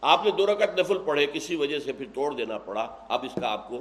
آپ 0.04 0.26
نے 0.26 0.32
دو 0.32 0.46
رکعت 0.48 0.80
نفل 0.80 0.98
پڑھے، 1.06 1.26
کسی 1.34 1.56
وجہ 1.56 1.80
سے 1.80 1.94
پھر 1.94 2.06
توڑ 2.14 2.34
دینا 2.36 2.58
پڑا، 2.60 2.88
اب 3.08 3.26
اس 3.26 3.36
کا 3.42 3.52
آپ 3.52 3.68
کو 3.70 3.80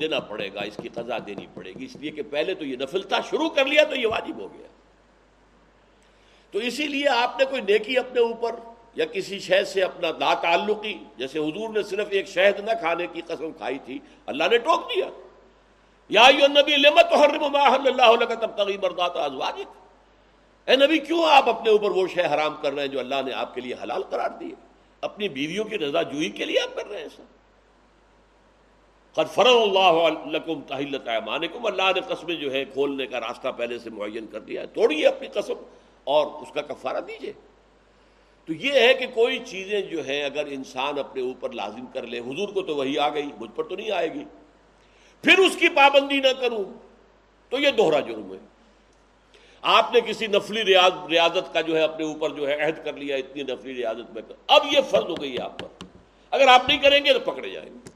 دینا 0.00 0.20
پڑے 0.20 0.48
گا، 0.54 0.60
اس 0.60 0.76
کی 0.82 0.88
قضا 0.88 1.18
دینی 1.26 1.46
پڑے 1.54 1.72
گی۔ 1.72 1.84
اس 1.84 1.96
لیے 1.96 2.10
کہ 2.10 2.22
پہلے 2.30 2.54
تو 2.54 2.64
یہ 2.64 2.76
نفل 2.76 3.02
تھا 3.02 3.20
شروع 3.30 3.48
کر 3.48 3.64
لیا 3.64 3.84
تو 3.84 3.96
یہ 3.96 4.06
واجب 4.06 4.36
ہو 4.38 4.48
گیا۔ 4.58 4.66
تو 6.50 6.58
اسی 6.58 6.88
لیے 6.88 7.08
آپ 7.08 7.38
نے 7.38 7.44
کوئی 7.44 7.62
نیکی 7.62 7.98
اپنے 7.98 8.20
اوپر 8.20 8.54
یا 8.94 9.06
کسی 9.06 9.38
شہد 9.38 9.68
سے 9.68 9.82
اپنا 9.82 10.10
لا 10.18 10.34
تعلقی 10.34 10.98
جیسے 11.16 11.38
حضور 11.38 11.68
نے 11.68 11.82
صرف 11.82 12.06
ایک 12.10 12.28
شہد 12.28 12.60
نہ 12.60 12.70
کھانے 12.80 13.06
کی 13.12 13.20
قسم 13.20 13.52
کھائی 13.52 13.78
تھی، 13.84 13.98
اللہ 14.26 14.44
نے 14.50 14.58
ٹوک 14.58 14.88
دیا۔ 14.88 15.10
یا 16.08 16.28
نبی 16.46 16.76
لمت 16.76 17.12
اللہ 17.12 18.34
تب 18.34 18.56
تغیب 18.56 18.80
بردات 18.80 19.16
اے 20.66 20.76
نبی، 20.76 20.98
کیوں 20.98 21.24
آپ 21.24 21.48
اپنے 21.48 21.70
اوپر 21.70 21.90
وہ 21.90 22.06
شہ 22.14 22.34
حرام 22.34 22.56
کر 22.62 22.72
رہے 22.72 22.82
ہیں 22.82 22.88
جو 22.88 22.98
اللہ 22.98 23.14
نے 23.26 23.32
آپ 23.32 23.54
کے 23.54 23.60
لیے 23.60 23.74
حلال 23.82 24.02
قرار 24.02 24.30
دیے 24.40 24.54
اپنی 25.00 25.28
بیویوں 25.28 25.64
کی 25.64 25.78
رضا 25.78 26.02
جوئی 26.02 26.30
کے 26.30 26.44
لیے 26.44 26.60
آپ 26.60 26.76
کر 26.76 26.86
رہے 26.86 26.96
ہیں 26.96 27.02
ایسا 27.02 27.22
قد 29.16 29.34
فرض 29.34 29.52
اللہ 29.52 30.28
لکم 30.30 30.60
تحلت 30.60 31.08
ایمانکم 31.08 31.66
اللہ 31.66 31.82
نے 31.94 32.00
قسمیں 32.00 32.34
جو 32.34 32.52
ہے 32.52 32.64
کھولنے 32.64 33.06
کا 33.06 33.20
راستہ 33.20 33.48
پہلے 33.48 33.78
سے 33.78 33.90
معین 33.90 34.26
کر 34.26 34.40
دیا 34.40 34.62
ہے۔ 34.62 34.66
توڑیے 34.66 35.06
اپنی 35.06 35.28
قسم 35.28 35.54
اور 36.04 36.26
اس 36.26 36.52
کا 36.54 36.62
کفارہ 36.62 37.00
دیجیے۔ 37.00 37.32
تو 38.44 38.52
یہ 38.52 38.72
ہے 38.72 38.94
کہ 38.94 39.06
کوئی 39.14 39.38
چیزیں 39.46 39.80
جو 39.80 40.06
ہیں 40.06 40.24
اگر 40.24 40.46
انسان 40.46 40.98
اپنے 40.98 41.22
اوپر 41.22 41.50
لازم 41.50 41.86
کر 41.86 42.06
لے، 42.06 42.18
حضور 42.18 42.48
کو 42.48 42.62
تو 42.62 42.76
وہی 42.76 42.98
آ 42.98 43.08
گئی، 43.08 43.28
مجھ 43.40 43.50
پر 43.54 43.64
تو 43.64 43.76
نہیں 43.76 43.90
آئے 43.90 44.14
گی۔ 44.14 44.24
پھر 45.22 45.38
اس 45.38 45.56
کی 45.56 45.68
پابندی 45.68 46.20
نہ 46.20 46.40
کروں، 46.40 46.64
تو 47.48 47.58
یہ 47.58 47.70
دوہرا 47.70 48.00
جرم 48.00 48.32
ہے۔ 48.32 48.38
آپ 49.62 49.94
نے 49.94 50.00
کسی 50.00 50.26
نفلی 50.26 50.64
ریاض 50.64 50.92
ریاضت 51.10 51.54
کا 51.54 51.60
جو 51.60 51.76
ہے 51.76 51.82
اپنے 51.82 52.04
اوپر 52.04 52.30
جو 52.30 52.48
ہے 52.48 52.62
عہد 52.62 52.84
کر 52.84 52.92
لیا، 52.92 53.16
اتنی 53.16 53.42
نفلی 53.42 53.74
ریاضت 53.74 54.14
میں۔ 54.14 54.22
کر 54.28 54.34
اب 54.46 54.62
یہ 54.72 54.80
فرض 54.90 55.04
ہو 55.04 55.22
گئی 55.22 55.36
ہے 55.36 55.42
آپ 55.42 55.58
پر۔ 55.58 55.84
اگر 56.30 56.48
آپ 56.48 56.68
نہیں 56.68 56.78
کریں 56.78 57.04
گے 57.04 57.12
تو 57.12 57.32
پکڑے 57.32 57.50
جائیں 57.50 57.68
گے۔ 57.68 57.95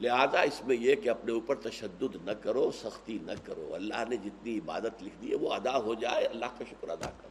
لہذا 0.00 0.40
اس 0.40 0.62
میں 0.66 0.76
یہ 0.76 0.94
کہ 0.94 1.08
اپنے 1.08 1.32
اوپر 1.32 1.54
تشدد 1.54 2.16
نہ 2.24 2.30
کرو، 2.30 2.70
سختی 2.70 3.18
نہ 3.22 3.32
کرو۔ 3.44 3.70
اللہ 3.74 4.04
نے 4.08 4.16
جتنی 4.16 4.58
عبادت 4.58 5.02
لکھ 5.02 5.14
دی 5.22 5.30
ہے، 5.30 5.36
وہ 5.36 5.52
ادا 5.52 5.76
ہو 5.76 5.94
جائے، 5.94 6.24
اللہ 6.24 6.46
کا 6.58 6.64
شکر 6.70 6.88
ادا 6.88 7.10
کرو۔ 7.10 7.30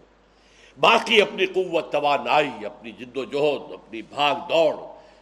باقی 0.79 1.21
اپنی 1.21 1.45
قوت، 1.45 1.91
توانائی، 1.91 2.65
اپنی 2.65 2.91
جد 2.91 3.17
و 3.17 3.23
جہد، 3.23 3.73
اپنی 3.73 4.01
بھاگ 4.01 4.35
دوڑ، 4.35 4.75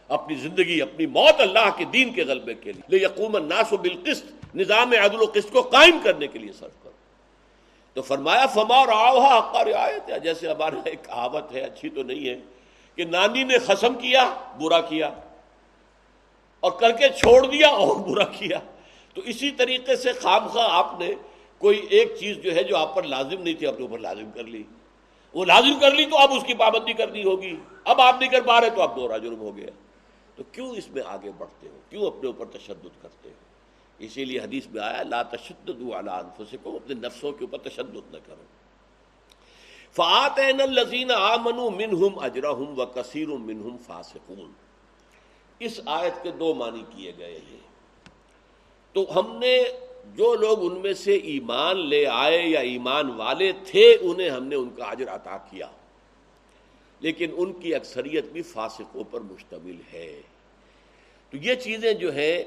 اپنی 0.08 0.34
زندگی، 0.34 0.82
اپنی 0.82 1.06
موت 1.06 1.40
اللہ 1.40 1.70
کے 1.76 1.84
دین 1.84 2.12
کے 2.12 2.24
غلبے 2.24 2.54
کے 2.54 2.72
لیے۔ 2.72 3.04
یقوم 3.04 3.36
الناس 3.36 3.72
و 3.72 3.76
بالقسط، 3.76 4.26
نظام 4.54 4.92
عدل 4.92 5.22
و 5.22 5.30
قسط 5.34 5.52
کو 5.52 5.62
قائم 5.62 5.98
کرنے 6.04 6.26
کے 6.26 6.38
لیے 6.38 6.52
صرف 6.52 6.82
کرو۔ 6.82 6.92
تو 7.94 8.02
فرمایا، 8.02 8.46
فما 8.46 8.76
اور 8.76 9.38
حقا 9.38 9.64
رعایت۔ 9.64 10.10
ہے 10.10 10.20
جیسے 10.20 10.50
ہمارا 10.50 10.76
ایک 10.84 11.04
کہاوت 11.04 11.52
ہے، 11.52 11.60
اچھی 11.60 11.88
تو 11.88 12.02
نہیں 12.02 12.28
ہے 12.28 12.40
کہ 12.94 13.04
نانی 13.04 13.44
نے 13.44 13.58
خسم 13.58 13.94
کیا، 13.94 14.34
برا 14.60 14.80
کیا۔ 14.80 15.10
اور 16.60 16.72
کر 16.72 16.92
کے 16.92 17.08
چھوڑ 17.08 17.46
دیا 17.46 17.68
اور 17.68 17.96
برا 17.96 18.24
کیا۔ 18.24 18.58
تو 19.14 19.20
اسی 19.20 19.50
طریقے 19.50 19.96
سے 19.96 20.12
خام 20.12 20.48
خواہ 20.48 20.68
آپ 20.70 21.00
نے 21.00 21.10
کوئی 21.58 21.86
ایک 21.90 22.14
چیز 22.20 22.36
جو 22.36 22.54
ہے 22.54 22.62
جو 22.62 22.76
آپ 22.76 22.94
پر 22.94 23.02
لازم 23.02 23.42
نہیں 23.42 23.54
تھی 23.54 23.66
اپنے 23.66 23.86
اوپر 23.86 23.98
لازم 23.98 24.30
کر 24.34 24.44
لی۔ 24.44 24.62
وہ 25.34 25.44
لازم 25.44 25.78
کر 25.80 25.90
لی 25.90 26.04
تو 26.04 26.18
اب 26.18 26.32
اس 26.32 26.42
کی 26.46 26.54
پابندی 26.54 26.92
کرنی 26.92 27.24
ہوگی۔ 27.24 27.56
اب 27.84 28.00
آپ 28.00 28.16
نہیں 28.20 28.30
کر 28.30 28.40
پا 28.40 28.60
رہے 28.60 28.70
تو 28.70 28.82
اب 28.82 28.96
دوہرا 28.96 29.16
جرم 29.16 29.38
ہو 29.38 29.56
گیا 29.56 29.66
تو 30.36 30.42
کیوں 30.52 30.70
اس 30.70 30.90
میں 30.90 31.02
آگے 31.06 31.30
بڑھتے 31.38 31.68
ہو؟ 31.68 31.78
کیوں 31.90 32.06
اپنے 32.06 32.26
اوپر 32.26 32.46
تشدد 32.46 33.02
کرتے 33.02 33.28
ہو؟ 33.28 33.34
اسی 33.98 34.24
لیے 34.24 34.40
حدیث 34.40 34.66
میں 34.66 34.82
آیا، 34.82 35.02
لا 35.02 35.22
تشدد 35.22 35.80
علی 35.80 36.10
انفسکم، 36.10 36.70
اپنے 36.70 36.94
نفسوں 36.94 37.32
کے 37.32 37.44
اوپر 37.44 37.68
تشدد 37.68 38.14
نہ 38.14 38.18
کرو۔ 38.26 38.42
فآتین 39.92 40.60
الذین 40.60 41.10
آمنوا 41.10 41.70
منہم 41.70 42.18
اجرہم 42.18 42.80
وکثیر 42.80 43.28
منہم 43.28 43.76
فاسقون۔ 43.86 44.67
اس 45.58 45.80
آیت 45.86 46.22
کے 46.22 46.30
دو 46.30 46.54
معنی 46.54 46.84
کیے 46.90 47.12
گئے 47.18 47.40
ہیں۔ 47.50 47.60
تو 48.92 49.20
ہم 49.20 49.38
نے 49.38 49.64
جو 50.14 50.34
لوگ 50.34 50.72
ان 50.72 50.80
میں 50.80 50.92
سے 50.92 51.14
ایمان 51.14 51.86
لے 51.86 52.06
آئے 52.06 52.42
یا 52.42 52.60
ایمان 52.60 53.10
والے 53.10 53.52
تھے، 53.66 53.96
انہیں 54.00 54.30
ہم 54.30 54.44
نے 54.44 54.56
ان 54.56 54.70
کا 54.70 54.92
عجر 54.92 55.08
عطا 55.08 55.36
کیا۔ 55.36 55.70
لیکن 57.00 57.30
ان 57.36 57.52
کی 57.52 57.74
اکثریت 57.74 58.24
بھی 58.24 58.42
فاسقوں 58.42 59.04
پر 59.10 59.20
مشتمل 59.20 59.76
ہے۔ 59.92 60.22
تو 61.30 61.36
یہ 61.36 61.54
چیزیں 61.54 61.92
جو 61.92 62.14
ہے 62.14 62.44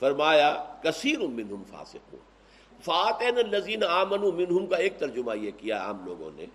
فرمایا، 0.00 0.64
کثیر 0.82 1.18
منہم 1.18 1.62
فاسقوں۔ 1.70 2.18
فاتین 2.84 3.38
الزین 3.38 3.84
آمن 3.84 4.34
منہم 4.34 4.66
کا 4.66 4.76
ایک 4.76 4.98
ترجمہ 4.98 5.38
یہ 5.38 5.50
کیا 5.58 5.78
عام 5.78 6.04
لوگوں 6.04 6.30
نے۔ 6.34 6.46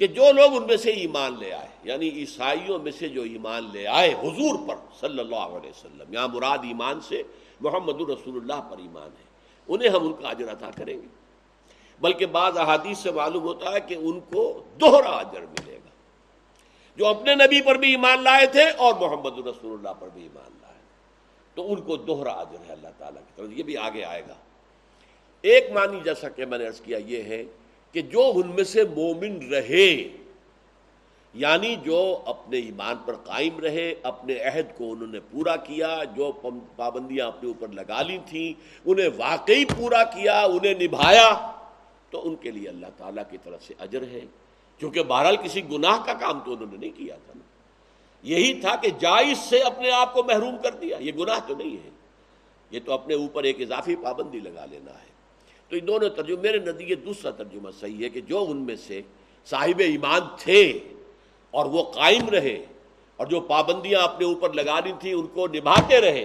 کہ 0.00 0.06
جو 0.06 0.32
لوگ 0.32 0.56
ان 0.56 0.66
میں 0.66 0.76
سے 0.76 0.90
ایمان 0.90 1.38
لے 1.38 1.52
آئے 1.52 1.68
یعنی 1.84 2.08
عیسائیوں 2.08 2.78
میں 2.78 2.92
سے 2.92 3.08
جو 3.08 3.22
ایمان 3.22 3.64
لے 3.72 3.86
آئے 3.86 4.14
حضور 4.14 4.68
پر، 4.68 4.74
صلی 5.00 5.20
اللہ 5.20 5.36
علیہ 5.36 5.70
وسلم، 5.70 6.14
یہاں 6.14 6.28
مراد 6.28 6.58
ایمان 6.58 7.00
سے 7.00 7.22
محمد 7.60 7.94
الرسول 7.94 8.36
اللہ 8.36 8.68
پر 8.70 8.78
ایمان 8.78 9.08
ہے، 9.08 9.24
انہیں 9.68 9.88
ہم 9.88 10.06
ان 10.06 10.12
کا 10.12 10.28
اجر 10.28 10.52
عطا 10.52 10.70
کریں 10.70 10.94
گے۔ 10.94 11.06
بلکہ 12.00 12.26
بعض 12.26 12.56
احادیث 12.56 12.98
سے 12.98 13.10
معلوم 13.10 13.42
ہوتا 13.42 13.72
ہے 13.72 13.80
کہ 13.80 13.94
ان 13.94 14.20
کو 14.20 14.64
دوہرا 14.80 15.10
اجر 15.10 15.40
ملے 15.40 15.74
گا، 15.74 15.90
جو 16.96 17.06
اپنے 17.06 17.34
نبی 17.34 17.60
پر 17.60 17.74
بھی 17.74 17.90
ایمان 17.90 18.22
لائے 18.22 18.46
تھے 18.46 18.70
اور 18.70 18.94
محمد 18.94 19.38
الرسول 19.38 19.78
اللہ 19.78 19.94
پر 19.98 20.08
بھی 20.14 20.22
ایمان 20.22 20.58
لائے۔ 20.62 20.78
تو 21.54 21.72
ان 21.72 21.80
کو 21.80 21.96
دوہرا 21.96 22.32
اجر 22.32 22.68
ہے 22.68 22.72
اللہ 22.72 22.88
تعالیٰ 22.98 23.22
کی 23.22 23.32
طرف۔ 23.36 23.58
یہ 23.58 23.62
بھی 23.62 23.76
آگے 23.76 24.04
آئے 24.04 24.22
گا۔ 24.28 24.34
ایک 25.42 25.72
معنی 25.72 26.00
جیسا 26.04 26.28
کہ 26.28 26.46
میں 26.46 26.58
نے 26.58 26.66
عرض 26.66 26.80
کیا 26.80 26.98
یہ 26.98 27.22
ہے 27.22 27.44
کہ 27.92 28.02
جو 28.02 28.32
ان 28.34 28.48
میں 28.48 28.64
سے 28.64 28.84
مومن 28.84 29.48
رہے 29.50 30.08
یعنی 31.34 31.76
جو 31.76 32.22
اپنے 32.26 32.58
ایمان 32.58 32.94
پر 33.06 33.16
قائم 33.16 33.60
رہے، 33.60 33.94
اپنے 34.02 34.34
عہد 34.34 34.78
کو 34.78 34.92
انہوں 34.92 35.06
نے 35.06 35.20
پورا 35.20 35.56
کیا، 35.56 35.98
جو 36.16 36.32
پابندیاں 36.76 37.26
اپنے 37.26 37.48
اوپر 37.48 37.68
لگا 37.68 38.02
لی 38.02 38.18
تھیں، 38.26 38.60
انہیں 38.84 39.08
واقعی 39.16 39.64
پورا 39.64 40.04
کیا، 40.04 40.40
انہیں 40.40 40.74
نبھایا، 40.74 41.52
تو 42.10 42.28
ان 42.28 42.36
کے 42.36 42.50
لیے 42.50 42.68
اللہ 42.68 42.86
تعالیٰ 42.96 43.22
کی 43.30 43.38
طرف 43.44 43.64
سے 43.64 43.74
اجر 43.78 44.02
ہے۔ 44.02 44.20
کیونکہ 44.78 45.02
بہرحال 45.02 45.36
کسی 45.36 45.62
گناہ 45.70 46.04
کا 46.06 46.14
کام 46.14 46.40
تو 46.40 46.52
انہوں 46.52 46.66
نے 46.72 46.76
نہیں 46.76 46.98
کیا 46.98 47.16
تھا۔ 47.16 47.32
نا 47.36 47.42
یہی 48.22 48.60
تھا 48.60 48.76
کہ 48.76 48.90
جائز 49.00 49.38
سے 49.38 49.58
اپنے 49.58 49.90
آپ 49.90 50.14
کو 50.14 50.22
محروم 50.22 50.56
کر 50.62 50.70
دیا۔ 50.70 50.96
یہ 51.00 51.12
گناہ 51.12 51.38
تو 51.46 51.54
نہیں 51.56 51.84
ہے۔ 51.84 51.90
یہ 52.70 52.80
تو 52.84 52.92
اپنے 52.92 53.14
اوپر 53.14 53.42
ایک 53.42 53.60
اضافی 53.60 53.96
پابندی 53.96 54.40
لگا 54.40 54.64
لینا 54.70 54.90
ہے۔ 54.90 55.09
تو 55.70 55.76
یہ 55.76 55.80
دونوں 55.80 56.08
ترجمے 56.08 56.42
میرے 56.42 56.58
نزدیک 56.58 57.06
دوسرا 57.06 57.30
ترجمہ 57.30 57.70
صحیح 57.80 58.04
ہے 58.04 58.08
کہ 58.08 58.20
جو 58.20 58.46
ان 58.48 58.56
میں 58.56 58.76
سے 58.76 59.02
صاحب 59.46 59.78
ایمان 59.78 60.20
تھے 60.38 60.78
اور 61.50 61.66
وہ 61.66 61.82
قائم 61.82 62.28
رہے 62.28 62.64
اور 63.16 63.26
جو 63.26 63.40
پابندیاں 63.40 64.02
اپنے 64.02 64.26
اوپر 64.26 64.52
لگانی 64.52 64.92
تھیں 65.00 65.12
ان 65.12 65.26
کو 65.26 65.46
نبھاتے 65.46 66.00
رہے، 66.00 66.24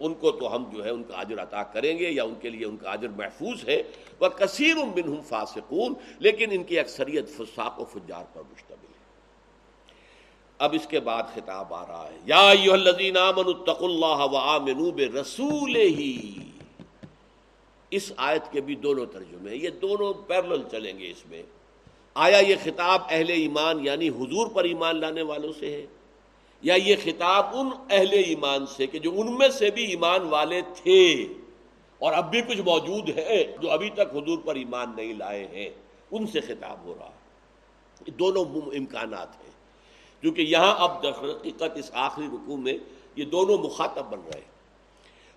ان 0.00 0.14
کو 0.14 0.30
تو 0.30 0.56
ہم 0.56 0.64
جو 0.72 0.84
ہے 0.84 0.90
ان 0.90 1.02
کا 1.02 1.20
عجر 1.20 1.42
عطا 1.42 1.62
کریں 1.62 1.98
گے 1.98 2.10
یا 2.10 2.24
ان 2.24 2.34
کے 2.40 2.50
لیے 2.50 2.66
ان 2.66 2.76
کا 2.76 2.94
عجر 2.94 3.08
محفوظ 3.08 3.68
ہے۔ 3.68 3.82
وہ 4.20 4.28
کثیر 4.28 4.76
بن 4.76 5.20
فاسقون، 5.28 5.94
لیکن 6.18 6.48
ان 6.50 6.64
کی 6.64 6.78
اکثریت 6.78 7.28
فساق 7.28 7.80
و 7.80 7.84
فجار 7.84 8.24
پر 8.32 8.42
مشتمل 8.52 8.86
ہے۔ 8.86 8.94
اب 10.58 10.74
اس 10.74 10.86
کے 10.86 11.00
بعد 11.00 11.22
خطاب 11.34 11.74
آ 11.74 11.86
رہا 11.86 12.08
ہے۔ 12.12 12.18
یا 12.26 12.50
اللہ 12.72 13.20
رسول 15.20 15.76
ہی 15.76 16.34
اس 17.94 18.12
آیت 18.16 18.52
کے 18.52 18.60
بھی 18.60 18.74
دونوں 18.74 19.06
ترجمے 19.06 19.56
یہ 19.56 19.70
دونوں 19.70 20.12
پیرل 20.14 20.62
چلیں 20.70 20.98
گے 20.98 21.10
اس 21.10 21.26
میں۔ 21.26 21.42
آیا 22.14 22.38
یہ 22.38 22.54
خطاب 22.64 23.02
اہل 23.10 23.30
ایمان 23.30 23.86
یعنی 23.86 24.08
حضور 24.08 24.46
پر 24.46 24.64
ایمان 24.64 25.00
لانے 25.00 25.22
والوں 25.22 25.52
سے 25.60 25.72
ہے؟ 25.72 25.86
یا 26.62 26.74
یہ 26.74 26.96
خطاب 27.04 27.46
ان 27.52 27.68
اہل 27.90 28.12
ایمان 28.12 28.66
سے 28.66 28.86
کہ 28.86 28.98
جو 28.98 29.20
ان 29.20 29.38
میں 29.38 29.48
سے 29.48 29.70
بھی 29.70 29.84
ایمان 29.84 30.20
والے 30.22 30.60
تھے 30.60 31.26
اور 31.98 32.12
اب 32.12 32.30
بھی 32.30 32.40
کچھ 32.40 32.60
موجود 32.60 33.18
ہے 33.18 33.56
جو 33.60 33.70
ابھی 33.70 33.90
تک 33.90 34.00
حضور 34.00 34.38
پر 34.38 34.54
ایمان 34.54 34.92
نہیں 34.96 35.14
لائے 35.14 35.46
ہیں؟ 35.46 35.70
ان 36.10 36.26
سے 36.26 36.40
خطاب 36.40 36.84
ہو 36.84 36.94
رہا 36.98 37.06
ہے۔ 37.06 37.24
دونوں 38.10 38.44
امکانات 38.76 39.28
ہیں۔ 39.44 39.50
کیونکہ 40.20 40.42
یہاں 40.42 40.74
اب 40.78 41.06
حقیقت 41.06 41.76
اس 41.76 41.90
آخری 41.94 42.26
رکوع 42.26 42.56
میں 42.56 42.78
یہ 43.16 43.24
دونوں 43.24 43.58
مخاطب 43.58 44.06
بن 44.10 44.20
رہے 44.34 44.40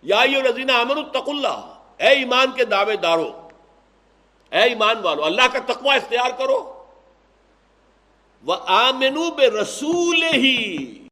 یا 0.04 0.24
یہ 0.32 0.38
رضینہ 0.38 0.72
امن 0.72 0.98
التق 0.98 1.30
اللہ۔ 1.30 1.77
اے 2.00 2.10
ایمان 2.10 2.52
کے 2.56 2.66
دعوے 2.66 2.96
داروں، 2.98 3.32
اے 4.52 4.62
ایمان 4.62 4.98
والو 5.04 5.24
اللہ 5.26 5.48
کا 5.54 5.60
تقوی 5.66 5.96
اختیار 5.96 6.32
کرو۔ 6.38 6.60
وہ 8.44 8.56
آمنو 8.74 9.30
بے 9.38 9.50
رسول 9.52 10.24
ہی، 10.24 11.08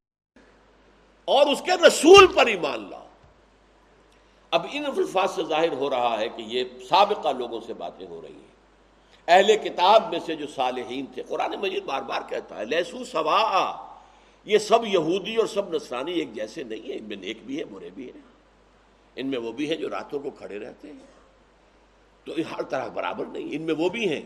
اور 1.27 1.47
اس 1.47 1.61
کے 1.61 1.71
رسول 1.87 2.27
پر 2.33 2.45
ایمان 2.47 2.89
لاؤ۔ 2.89 3.07
اب 4.51 4.65
ان 4.71 4.85
الفاظ 4.85 5.31
سے 5.35 5.43
ظاہر 5.43 5.73
ہو 5.73 5.89
رہا 5.89 6.19
ہے 6.19 6.27
کہ 6.29 6.41
یہ 6.47 6.63
سابقہ 6.89 7.31
لوگوں 7.37 7.59
سے 7.67 7.73
باتیں 7.73 8.05
ہو 8.07 8.21
رہی 8.21 8.33
ہیں۔ 8.33 8.53
اہل 9.27 9.55
کتاب 9.63 10.09
میں 10.11 10.19
سے 10.25 10.35
جو 10.35 10.47
صالحین 10.55 11.05
تھے، 11.13 11.23
قرآن 11.23 11.55
مجید 11.61 11.83
بار 11.85 12.01
بار 12.01 12.21
کہتا 12.29 12.57
ہے 12.57 12.65
لہسو 12.65 13.03
سوا 13.05 13.41
یہ 14.47 14.57
سب 14.57 14.85
یہودی 14.85 15.35
اور 15.35 15.47
سب 15.47 15.73
نصرانی 15.73 16.13
ایک 16.13 16.33
جیسے 16.33 16.63
نہیں 16.63 16.87
ہیں 16.89 16.97
ان 16.97 17.03
میں 17.03 17.17
نیک 17.17 17.45
بھی 17.45 17.57
ہیں 17.57 17.65
برے 17.71 17.89
بھی 17.89 18.05
ہیں۔ 18.05 18.21
ان 19.15 19.27
میں 19.27 19.39
وہ 19.39 19.51
بھی 19.51 19.69
ہیں 19.69 19.77
جو 19.77 19.89
راتوں 19.89 20.19
کو 20.19 20.29
کھڑے 20.29 20.59
رہتے 20.59 20.87
ہیں۔ 20.87 21.15
تو 22.23 22.33
ہر 22.51 22.61
طرح 22.61 22.87
برابر 22.87 23.25
نہیں، 23.25 23.47
ان 23.51 23.61
میں 23.61 23.73
وہ 23.77 23.89
بھی 23.89 24.09
ہیں 24.09 24.21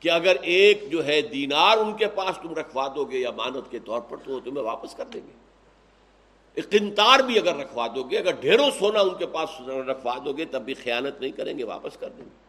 کہ 0.00 0.10
اگر 0.10 0.36
ایک 0.42 0.90
جو 0.90 1.06
ہے 1.06 1.22
دینار 1.22 1.78
ان 1.78 1.96
کے 1.96 2.06
پاس 2.06 2.38
تم 2.42 2.54
رکھوا 2.54 2.88
دو 2.94 3.04
گے 3.04 3.18
یا 3.18 3.30
مانت 3.30 3.70
کے 3.70 3.78
طور 3.78 4.00
پر 4.00 4.16
تو 4.16 4.32
وہ 4.32 4.40
تمہیں 4.44 4.64
واپس 4.64 4.94
کر 4.94 5.04
دیں 5.04 5.20
گے۔ 5.26 5.46
قنتار 6.60 7.20
بھی 7.20 7.38
اگر 7.38 7.56
رکھوا 7.56 7.86
دو 7.94 8.02
گے، 8.02 8.18
اگر 8.18 8.32
ڈھیروں 8.32 8.70
سونا 8.78 9.00
ان 9.00 9.14
کے 9.18 9.26
پاس 9.26 9.60
رکھوا 9.68 10.18
دو 10.24 10.32
گے 10.32 10.44
تب 10.44 10.62
بھی 10.62 10.74
خیانت 10.74 11.20
نہیں 11.20 11.32
کریں 11.32 11.58
گے، 11.58 11.64
واپس 11.64 11.96
کر 11.96 12.08
دیں 12.08 12.24
گے۔ 12.24 12.45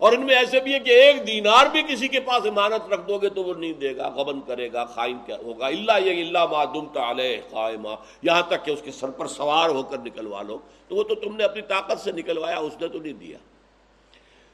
اور 0.00 0.12
ان 0.12 0.26
میں 0.26 0.34
ایسے 0.34 0.60
بھی 0.60 0.74
ہے 0.74 0.78
کہ 0.78 0.90
ایک 0.90 1.26
دینار 1.26 1.66
بھی 1.66 1.82
کسی 1.82 2.08
کے 2.08 2.20
پاس 2.20 2.46
امانت 2.46 2.92
رکھ 2.92 3.08
دو 3.08 3.18
گے 3.18 3.28
تو 3.28 3.44
وہ 3.44 3.54
نہیں 3.54 3.72
دے 3.72 3.96
گا، 3.96 4.08
غبن 4.08 4.40
کرے 4.40 4.72
گا 4.72 4.84
خائن 4.84 5.18
کیا 5.26 5.36
ہوگا؟ 5.36 5.66
اللہ 5.66 5.92
یہ 6.04 6.26
اللہ 6.26 6.46
معدم 6.46 6.86
تعلے 6.86 7.40
قائمہ 7.50 7.88
یہاں 8.22 8.42
تک 8.48 8.64
کہ 8.64 8.70
اس 8.70 8.82
کے 8.82 8.92
سر 8.92 9.10
پر 9.10 9.26
سوار 9.26 9.68
ہو 9.70 9.82
کر 9.82 9.98
نکلوا 9.98 10.42
لو۔ 10.42 10.58
تو 10.88 10.96
وہ 10.96 11.02
تو 11.02 11.14
تم 11.14 11.36
نے 11.36 11.44
اپنی 11.44 11.62
طاقت 11.62 12.00
سے 12.00 12.12
نکلوایا، 12.12 12.58
اس 12.58 12.72
نے 12.80 12.88
تو 12.88 12.98
نہیں 12.98 13.12
دیا۔ 13.12 13.38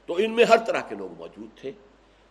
تو 0.06 0.14
ان 0.18 0.30
میں 0.30 0.44
ہر 0.44 0.56
طرح 0.56 0.80
کے 0.80 0.94
لوگ 0.94 1.08
موجود 1.18 1.60
تھے۔ 1.60 1.72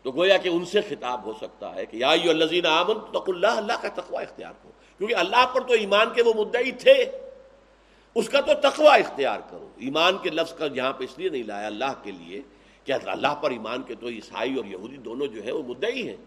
تو 0.03 0.11
گویا 0.11 0.37
کہ 0.37 0.49
ان 0.49 0.65
سے 0.65 0.81
خطاب 0.81 1.25
ہو 1.25 1.33
سکتا 1.41 1.75
ہے 1.75 1.85
کہ 1.85 1.97
یا 1.97 2.09
الزین 2.09 2.65
آمن 2.65 2.93
تق 2.93 3.23
اللہ 3.27 3.47
اللہ 3.47 3.73
کا 3.81 3.87
تقوی 3.87 4.23
اختیار 4.23 4.51
کرو۔ 4.51 4.71
کیونکہ 4.97 5.15
اللہ 5.15 5.45
پر 5.53 5.61
تو 5.61 5.73
ایمان 5.73 6.09
کے 6.15 6.21
وہ 6.21 6.33
مدعی 6.33 6.71
تھے۔ 6.71 7.05
اس 8.15 8.29
کا 8.29 8.41
تو 8.41 8.53
تقوی 8.53 8.87
اختیار 8.87 9.39
کرو۔ 9.51 9.69
ایمان 9.77 10.17
کے 10.17 10.29
لفظ 10.29 10.53
کا 10.53 10.67
یہاں 10.73 10.93
پہ 10.93 11.03
اس 11.03 11.17
لیے 11.17 11.29
نہیں 11.29 11.43
لایا، 11.43 11.67
اللہ 11.67 11.93
کے 12.03 12.11
لیے۔ 12.11 12.41
کہ 12.85 12.93
اللہ 13.05 13.35
پر 13.35 13.51
ایمان 13.51 13.83
کے 13.83 13.95
تو 13.95 14.07
عیسائی 14.07 14.55
اور 14.55 14.65
یہودی 14.65 14.97
دونوں 14.97 15.27
جو 15.27 15.43
ہے 15.43 15.51
وہ 15.51 15.63
مدعی 15.67 16.09
ہیں۔ 16.09 16.17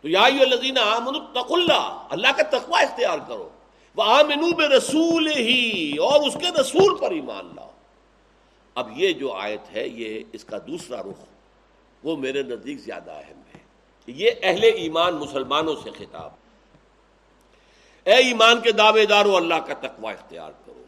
تو 0.00 0.08
یا 0.08 0.22
الزین 0.22 0.78
آمن 0.78 1.12
تق 1.32 1.52
اللہ 1.52 2.06
اللہ 2.10 2.26
کا 2.36 2.58
تقوی 2.58 2.82
اختیار 2.82 3.18
کرو۔ 3.28 3.48
وہ 3.96 4.02
آمنوب 4.02 4.60
رسول 4.60 5.30
ہی 5.30 5.96
اور 5.96 6.20
اس 6.20 6.34
کے 6.34 6.60
رسول 6.60 6.98
پر 6.98 7.10
ایمان 7.10 7.46
لاؤ۔ 7.56 7.70
اب 8.74 8.90
یہ 8.96 9.12
جو 9.12 9.32
آیت 9.32 9.72
ہے، 9.72 9.88
یہ 9.88 10.24
اس 10.32 10.44
کا 10.44 10.58
دوسرا 10.66 11.02
رخ، 11.02 11.24
وہ 12.04 12.16
میرے 12.16 12.42
نزدیک 12.42 12.80
زیادہ 12.80 13.10
اہم 13.10 13.40
ہے۔ 13.54 13.60
یہ 14.06 14.30
اہل 14.42 14.62
ایمان 14.62 15.14
مسلمانوں 15.14 15.74
سے 15.82 15.90
خطاب۔ 15.90 16.30
اے 18.04 18.14
ایمان 18.14 18.60
کے 18.60 18.72
دعوے 18.72 19.06
دارو، 19.06 19.36
اللہ 19.36 19.54
کا 19.54 19.74
تقوی 19.74 20.12
اختیار 20.12 20.50
کرو۔ 20.66 20.79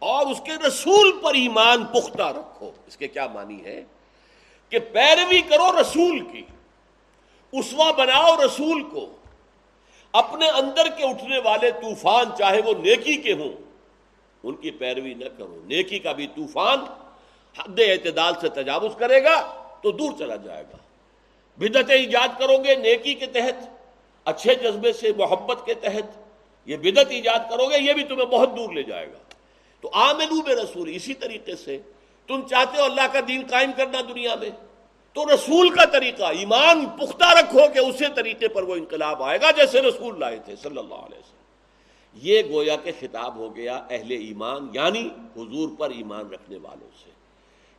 اور 0.00 0.26
اس 0.26 0.40
کے 0.44 0.52
رسول 0.68 1.20
پر 1.22 1.34
ایمان 1.34 1.84
پختہ 1.84 2.22
رکھو۔ 2.22 2.70
اس 2.86 2.96
کے 2.96 3.08
کیا 3.08 3.26
معنی 3.26 3.64
ہے؟ 3.64 3.84
کہ 4.68 4.78
پیروی 4.78 5.40
کرو 5.40 5.80
رسول 5.80 6.20
کی، 6.32 6.42
اسوا 7.52 7.90
بناؤ 7.90 8.36
رسول 8.36 8.82
کو۔ 8.82 9.16
اپنے 10.12 10.48
اندر 10.48 10.88
کے 10.88 11.04
اٹھنے 11.04 11.38
والے 11.38 11.70
طوفان، 11.70 12.24
چاہے 12.38 12.60
وہ 12.64 12.72
نیکی 12.72 13.14
کے 13.14 13.32
ہوں، 13.32 13.52
ان 14.42 14.56
کی 14.56 14.70
پیروی 14.70 15.14
نہ 15.14 15.24
کرو۔ 15.38 15.60
نیکی 15.64 15.98
کا 15.98 16.12
بھی 16.12 16.26
طوفان 16.26 16.78
حد 17.58 17.80
اعتدال 17.80 18.34
سے 18.40 18.48
تجاوز 18.48 18.92
کرے 18.98 19.24
گا 19.24 19.64
تو 19.82 19.90
دور 19.90 20.12
چلا 20.18 20.36
جائے 20.36 20.64
گا۔ 20.72 20.76
بدت 21.56 21.90
ایجاد 21.90 22.28
کرو 22.38 22.58
گے 22.58 22.74
نیکی 22.74 23.14
کے 23.14 23.26
تحت، 23.26 23.68
اچھے 24.24 24.54
جذبے 24.54 24.92
سے 24.92 25.12
محبت 25.16 25.66
کے 25.66 25.74
تحت۔ 25.74 26.18
یہ 26.66 26.76
بدت 26.76 27.06
ایجاد 27.08 27.38
کرو 27.50 27.66
گے، 27.66 27.78
یہ 27.80 27.92
بھی 27.92 28.04
تمہیں 28.04 28.26
بہت 28.26 28.56
دور 28.56 28.72
لے 28.72 28.82
جائے 28.82 29.06
گا۔ 29.06 29.29
تو 29.80 29.90
آمنو 29.92 30.42
بے 30.42 30.54
رسول، 30.54 30.90
اسی 30.94 31.14
طریقے 31.14 31.56
سے۔ 31.56 31.78
تم 32.26 32.46
چاہتے 32.46 32.78
ہو 32.78 32.84
اللہ 32.84 33.06
کا 33.12 33.20
دین 33.28 33.42
قائم 33.50 33.70
کرنا 33.76 34.00
دنیا 34.00 34.34
میں۔ 34.34 34.50
تو 35.12 35.34
رسول 35.34 35.68
کا 35.68 35.84
طریقہ، 35.84 36.22
ایمان 36.22 36.86
پختہ 36.86 37.38
رکھو 37.38 37.60
کہ 37.74 37.78
اسی 37.78 38.04
طریقے 38.16 38.48
پر 38.48 38.62
وہ 38.62 38.74
انقلاب 38.74 39.22
آئے 39.22 39.38
گا 39.40 39.50
جیسے 39.50 39.82
رسول 39.82 40.20
لائے 40.20 40.38
تھے 40.44 40.56
صلی 40.56 40.78
اللہ 40.78 40.94
علیہ 40.94 41.18
وسلم۔ 41.18 41.40
یہ 42.14 42.42
گویا 42.50 42.76
کے 42.76 42.92
خطاب 43.00 43.36
ہو 43.36 43.56
گیا 43.56 43.76
اہل 43.90 44.10
ایمان 44.10 44.68
یعنی 44.72 45.08
حضور 45.36 45.68
پر 45.78 45.90
ایمان 45.90 46.30
رکھنے 46.30 46.58
والوں 46.62 46.88
سے۔ 47.04 47.10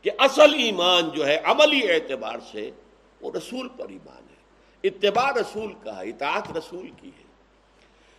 کہ 0.02 0.10
اصل 0.18 0.54
ایمان 0.54 1.08
جو 1.08 1.26
ہے، 1.26 1.40
عملی 1.44 1.92
اعتبار 1.92 2.38
سے 2.52 2.70
وہ 3.20 3.30
رسول 3.36 3.68
پر 3.68 3.88
ایمان 3.88 4.22
ہے۔ 4.30 4.36
اتباع 4.84 5.30
رسول 5.30 5.72
کا 5.72 5.96
ہے، 5.96 6.08
اطاعت 6.08 6.52
رسول 6.56 6.90
کی 7.00 7.08
ہے۔ 7.08 7.24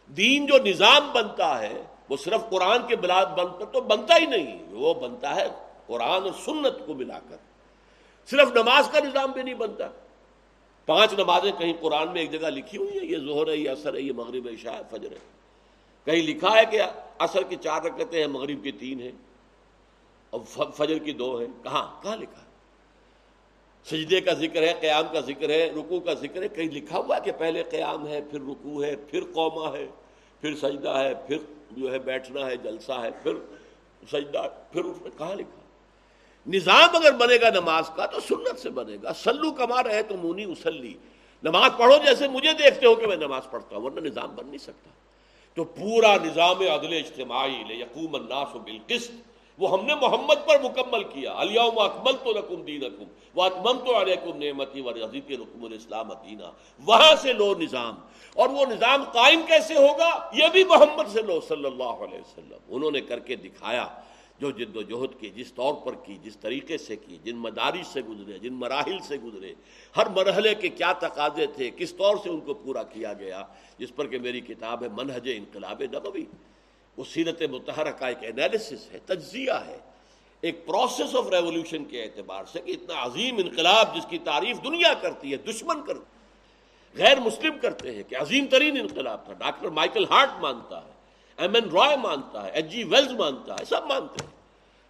دین 0.08 0.46
جو 0.46 0.58
نظام 0.66 1.12
بنتا 1.14 1.60
ہے 1.60 1.84
وہ 2.10 2.18
صرف 2.18 2.50
قرآن 2.50 2.88
کے 2.88 2.96
بلاد 2.96 3.26
بن 3.26 3.48
پر 3.48 3.66
تو 3.66 3.82
بنتا 3.82 4.18
ہی 4.18 4.26
نہیں، 4.26 4.64
وہ 4.72 4.94
بنتا 4.94 5.36
ہے 5.36 5.48
قرآن 5.88 6.24
اور 6.24 6.32
سنت 6.46 6.86
کو 6.86 6.94
ملا 6.94 7.20
کر۔ 7.30 7.36
صرف 8.26 8.52
نماز 8.52 8.90
کا 8.92 9.00
نظام 9.00 9.32
بھی 9.32 9.42
نہیں 9.42 9.54
بنتا۔ 9.54 9.88
پانچ 10.86 11.14
نمازیں 11.14 11.52
کہیں 11.52 11.74
قرآن 11.80 12.12
میں 12.12 12.22
ایک 12.22 12.32
جگہ 12.32 12.48
لکھی 12.48 12.78
ہوئی 12.78 13.00
ہیں، 13.00 13.06
یہ 13.06 13.18
زہر 13.18 13.48
ہے، 13.48 13.58
یہ 13.58 13.70
اثر 13.70 13.94
ہے، 13.94 14.02
یہ 14.02 14.12
مغرب 14.14 14.48
ہے 14.50 14.56
شاید 14.56 14.92
فجر 14.92 15.12
ہے۔ 15.12 15.18
کہیں 16.06 16.24
لکھا 16.24 16.58
ہے 16.58 16.66
کہ 16.72 16.82
اصل 17.20 17.44
کی 17.50 17.56
چار 17.56 17.82
رکعتیں 17.82 18.20
ہیں، 18.20 18.28
مغرب 18.28 18.64
کی 18.64 18.72
تین 18.72 19.02
ہیں، 19.02 19.12
اور 20.30 20.40
فجر 20.78 20.98
کی 20.98 21.12
دو 21.12 21.38
ہیں۔ 21.38 21.48
کہاں؟ 21.64 22.04
کہاں 22.04 22.18
لکھا؟ 22.18 22.42
ہے 22.42 22.54
سجدے 23.86 24.22
کا 24.22 24.34
ذکر 24.34 24.62
ہے، 24.62 24.74
قیام 24.82 25.04
کا 25.14 25.20
ذکر 25.20 25.50
ہے 25.50 25.70
رکو 25.70 26.00
کا 26.00 26.14
ذکر 26.14 26.42
ہے، 26.42 26.48
کہیں 26.48 26.72
لکھا 26.72 26.98
ہوا 26.98 27.16
ہے 27.16 27.22
کہ 27.22 27.32
پہلے 27.32 27.64
قیام 27.64 28.08
ہے، 28.08 28.22
پھر 28.22 28.40
رکو 28.42 28.84
ہے، 28.84 28.96
پھر 28.96 29.24
قوما 29.34 29.78
ہے۔ 29.78 29.88
پھر 30.44 30.56
سجدہ 30.56 30.90
ہے، 30.90 31.14
پھر 31.28 31.38
جو 31.72 31.92
ہے 31.92 32.00
بیٹھنا 32.00 32.46
ہے، 32.46 32.58
جلسہ 32.58 32.92
ہے، 32.92 33.10
پھر 33.24 33.34
سجدہ، 34.12 34.48
پھر 34.72 34.82
کہاں 35.18 35.36
لکھا؟ 35.36 35.62
نظام 36.48 36.96
اگر 36.96 37.12
بنے 37.12 37.36
گا 37.42 37.50
نماز 37.50 37.90
کا 37.96 38.06
تو 38.06 38.20
سنت 38.20 38.60
سے 38.60 38.70
بنے 38.70 38.98
گا۔ 39.04 39.14
سلو 39.14 39.52
کما 39.52 39.84
رہے 39.84 40.04
تو 40.04 40.18
مونی 40.18 40.44
اسلی 40.44 40.94
نماز 41.44 41.72
پڑھو 41.78 41.98
جیسے 42.06 42.28
مجھے 42.28 42.54
دیکھتے 42.54 42.88
ہو 42.88 42.96
کہ 42.96 43.08
میں 43.08 43.16
نماز 43.16 43.42
پڑھتا 43.52 43.76
ہوں، 43.76 43.84
ورنہ 43.84 44.00
نظام 44.00 44.36
بن 44.36 44.48
نہیں 44.48 44.58
سکتا۔ 44.58 44.90
تو 45.54 45.64
پورا 45.64 46.16
نظام 46.24 46.60
عدل 46.60 46.94
اجتماعی 46.94 47.64
لے 47.68 47.76
یقوم 47.76 48.16
الناس 48.16 48.56
بالقسط۔ 48.56 49.12
وہ 49.58 49.80
ہم 49.80 49.86
نے 49.86 49.96
محمد 49.96 50.48
پر 50.48 50.60
مکمل 50.64 51.04
کیا۔ 51.04 51.34
الیوم 51.34 51.80
اکمل 51.80 52.12
تو 52.24 52.34
رقم 52.34 52.62
دین 52.62 52.84
رقم 52.84 53.04
وہ 53.36 53.44
اکمم 53.44 53.86
تو 53.86 54.02
علیکم 54.02 54.38
نعمتی 54.38 54.82
و 54.82 54.94
رضیت 54.94 55.32
رقم 55.32 55.66
الاسلام 55.66 56.08
دینا۔ 56.08 56.52
وہاں 56.86 57.16
سے 57.16 57.34
لو 57.34 57.54
نظام۔ 57.60 57.96
اور 58.34 58.50
وہ 58.50 58.66
نظام 58.66 59.04
قائم 59.04 59.42
کیسے 59.48 59.74
ہوگا؟ 59.74 60.30
یہ 60.34 60.44
بھی 60.52 60.64
محمد 60.64 61.04
سے 61.14 61.22
لو، 61.22 61.42
صلی 61.42 61.66
اللہ 61.66 61.84
علیہ 61.84 62.20
وسلم۔ 62.20 62.58
انہوں 62.68 62.92
نے 62.92 63.02
کر 63.02 63.20
کے 63.20 63.36
دکھایا 63.36 63.88
جو 64.40 64.52
جد 64.52 64.76
و 64.76 64.82
جہد 64.82 65.20
کی، 65.20 65.30
جس 65.30 65.54
طور 65.54 65.74
پر 65.74 65.96
کی، 65.96 66.18
جس 66.24 66.38
طریقے 66.38 66.78
سے 66.78 66.96
کی، 66.96 67.18
جن 67.24 67.36
مدارس 67.36 67.88
سے 67.88 68.02
گزرے، 68.02 68.40
جن 68.40 68.54
مراحل 68.54 69.00
سے 69.00 69.18
گزرے۔ 69.18 69.54
ہر 69.98 70.10
مرحلے 70.10 70.56
کے 70.56 70.70
کیا 70.70 70.94
تقاضے 70.94 71.46
تھے؟ 71.46 71.72
کس 71.78 71.94
طور 71.94 72.16
سے 72.24 72.30
ان 72.30 72.40
کو 72.40 72.54
پورا 72.54 72.84
کیا 72.84 73.14
گیا؟ 73.14 73.44
جس 73.78 73.96
پر 73.96 74.08
کہ 74.08 74.20
میری 74.20 74.42
کتاب 74.42 74.84
ہے 74.84 74.90
منہج 74.90 75.32
انقلاب 75.36 75.84
نبوی۔ 75.84 76.26
وہ 76.98 77.04
سیرت 77.04 77.42
متحرہ 77.42 77.92
کا 77.92 78.08
ایک 78.08 78.18
انالیسس 78.22 78.92
ہے، 78.94 79.00
تجزیہ 79.06 79.52
ہے، 79.52 79.78
ایک 80.42 80.66
پروسیس 80.66 81.16
آف 81.16 81.28
ریولوشن 81.28 81.86
کے 81.86 82.04
اعتبار 82.04 82.44
سے 82.52 82.60
کہ 82.62 82.72
اتنا 82.72 83.06
عظیم 83.06 83.38
انقلاب 83.38 83.96
جس 83.96 84.06
کی 84.10 84.18
تعریف 84.18 84.64
دنیا 84.64 84.94
کرتی 84.94 85.32
ہے، 85.32 85.38
دشمن 85.38 85.86
کرتی 85.86 86.00
ہے 86.00 87.04
غیر 87.04 87.20
مسلم 87.20 87.58
کرتے 87.62 87.96
ہیں، 87.96 88.04
کہ 88.04 88.16
عظیم 88.16 88.46
ترین 88.46 88.80
انقلاب 88.80 89.26
تھا۔ 89.26 89.34
ڈاکٹر 89.34 89.70
مائیکل 89.70 90.06
ہارٹ 90.10 90.30
مانتا 90.42 90.86
ہے، 90.86 90.92
ایم 91.38 91.56
این 91.56 91.70
رائے 91.70 91.98
مانتا 91.98 92.46
ہے، 92.46 92.52
ایچ 92.52 92.66
جی 92.66 92.84
ویلز 92.84 93.12
مانتا 93.12 93.56
ہے، 93.60 93.66
سب 93.66 93.86
مانتے 93.86 94.26
ہیں۔ 94.26 94.32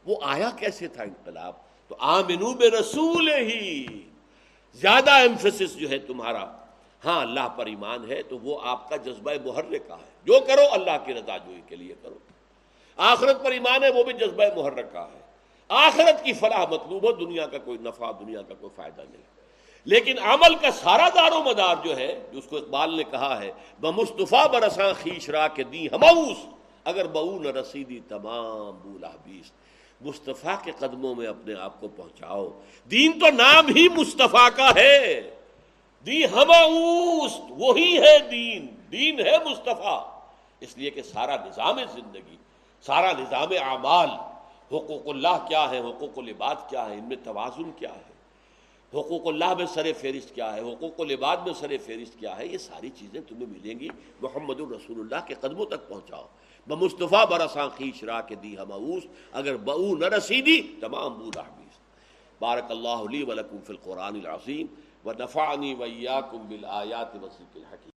وہ 0.05 0.15
آیا 0.21 0.49
کیسے 0.59 0.87
تھا 0.87 1.03
انقلاب؟ 1.03 1.53
تو 1.87 1.95
آمنو 1.99 2.53
بے 2.53 2.69
رسول 2.69 3.29
ہی۔ 3.33 3.85
زیادہ 4.73 5.11
ایمفیسس 5.11 5.75
جو 5.75 5.89
ہے 5.89 5.97
تمہارا 5.97 6.62
ہاں 7.05 7.21
اللہ 7.21 7.47
پر 7.57 7.65
ایمان 7.65 8.11
ہے، 8.11 8.23
تو 8.23 8.39
وہ 8.39 8.59
آپ 8.63 8.89
کا 8.89 8.95
جذبہ 8.95 9.31
محرک 9.45 9.87
کا 9.87 9.95
ہے۔ 9.95 10.11
جو 10.25 10.33
کرو، 10.47 10.61
اللہ 10.71 11.05
کی 11.05 11.13
رضا 11.13 11.37
جوئی 11.37 11.61
کے 11.67 11.75
لیے 11.75 11.93
کرو۔ 12.01 12.17
آخرت 12.97 13.43
پر 13.43 13.51
ایمان 13.51 13.83
ہے، 13.83 13.89
وہ 13.89 14.03
بھی 14.03 14.13
جذبہ 14.13 14.43
محرک 14.55 14.93
کا 14.93 15.07
ہے۔ 15.13 15.19
آخرت 15.69 16.23
کی 16.23 16.33
فلاح 16.33 16.65
مطلوب 16.71 17.03
ہو 17.03 17.11
دنیا 17.11 17.45
کا 17.45 17.57
کوئی 17.57 17.77
نفع، 17.77 18.11
دنیا 18.11 18.41
کا 18.41 18.53
کوئی 18.53 18.69
فائدہ 18.75 19.01
نہیں۔ 19.01 19.21
لیکن 19.85 20.19
عمل 20.21 20.55
کا 20.55 20.71
سارا 20.71 21.09
دار 21.09 21.31
و 21.31 21.43
مدار 21.43 21.75
جو 21.83 21.97
ہے، 21.97 22.27
جو 22.31 22.39
اس 22.39 22.45
کو 22.45 22.57
اقبال 22.57 22.97
نے 22.97 23.03
کہا 23.03 23.41
ہے، 23.41 23.51
بمصطفیٰ 23.81 24.47
برساں 24.47 24.93
خیش 25.03 25.29
را 25.29 25.47
کے 25.47 25.63
دی 25.63 25.87
ہماؤس 25.87 26.37
اگر 26.83 27.07
بہو 27.07 27.39
نہ 27.39 27.47
رسیدی 27.47 27.99
تمام 28.07 28.79
بولا 28.83 29.09
بیس 29.23 29.51
مصطفیٰ 30.01 30.55
کے 30.63 30.71
قدموں 30.79 31.15
میں 31.15 31.27
اپنے 31.27 31.53
آپ 31.53 31.81
کو 31.81 31.87
پہنچاؤ۔ 31.87 32.61
دین 32.91 33.19
تو 33.19 33.31
نام 33.31 33.67
ہی 33.75 33.87
مصطفیٰ 33.89 34.49
کا 34.55 34.71
ہے۔ 34.75 35.35
دی 36.05 36.25
ہماؤس 36.25 37.39
وہی 37.49 37.97
ہے 37.97 38.19
دین 38.31 38.67
دین 38.91 39.19
ہے 39.19 39.35
مصطفیٰ۔ 39.45 40.09
اس 40.59 40.77
لیے 40.77 40.89
کہ 40.89 41.01
سارا 41.01 41.35
نظام 41.35 41.79
زندگی، 41.93 42.35
سارا 42.81 43.11
نظام 43.11 43.47
اعمال، 43.61 44.09
حقوق 44.71 45.07
اللہ 45.07 45.45
کیا 45.47 45.69
ہے، 45.69 45.79
حقوق 45.79 46.17
العباد 46.17 46.55
کیا 46.69 46.89
ہے، 46.89 46.93
ان 46.93 47.03
میں 47.03 47.17
توازن 47.23 47.71
کیا 47.71 47.93
ہے۔ 47.95 48.11
حقوق 48.93 49.27
اللہ 49.27 49.53
میں 49.53 49.65
سر 49.65 49.93
فہرست 50.01 50.35
کیا 50.35 50.55
ہے، 50.55 50.61
حقوق 50.61 50.99
العباد 50.99 51.37
میں 51.37 51.53
سر 51.53 51.71
فہرست 51.85 52.19
کیا 52.19 52.37
ہے، 52.37 52.45
یہ 52.47 52.57
ساری 52.57 52.89
چیزیں 52.89 53.21
تمہیں 53.29 53.47
ملیں 53.47 53.79
گی 53.79 53.87
محمد 54.21 54.59
الرسول 54.59 54.99
اللہ 54.99 55.27
کے 55.27 55.33
قدموں 55.33 55.65
تک 55.65 55.89
پہنچاؤ۔ 55.89 56.27
بمصطفیٰ 56.67 57.25
برساں 57.25 57.69
خیش 57.69 58.03
را 58.03 58.21
کے 58.21 58.35
دی 58.35 58.57
ہماؤس 58.57 59.03
اگر 59.31 59.57
بہو 59.57 59.95
نہ 59.95 60.05
رسیدی، 60.05 60.61
تمام 60.79 61.13
بو 61.13 61.29
رحمیز 61.35 61.77
بارک 62.39 62.65
اللہ 62.69 63.03
علی 63.09 63.23
ولکم 63.23 63.57
فی 63.67 63.73
القرآن 63.73 64.15
العظیم۔ 64.15 64.67
و 65.05 65.11
نفعنی 65.13 65.75
ویاکم 65.75 66.47
بالآیات 66.49 67.15
وسیق 67.15 67.47
الحکیم 67.55 67.92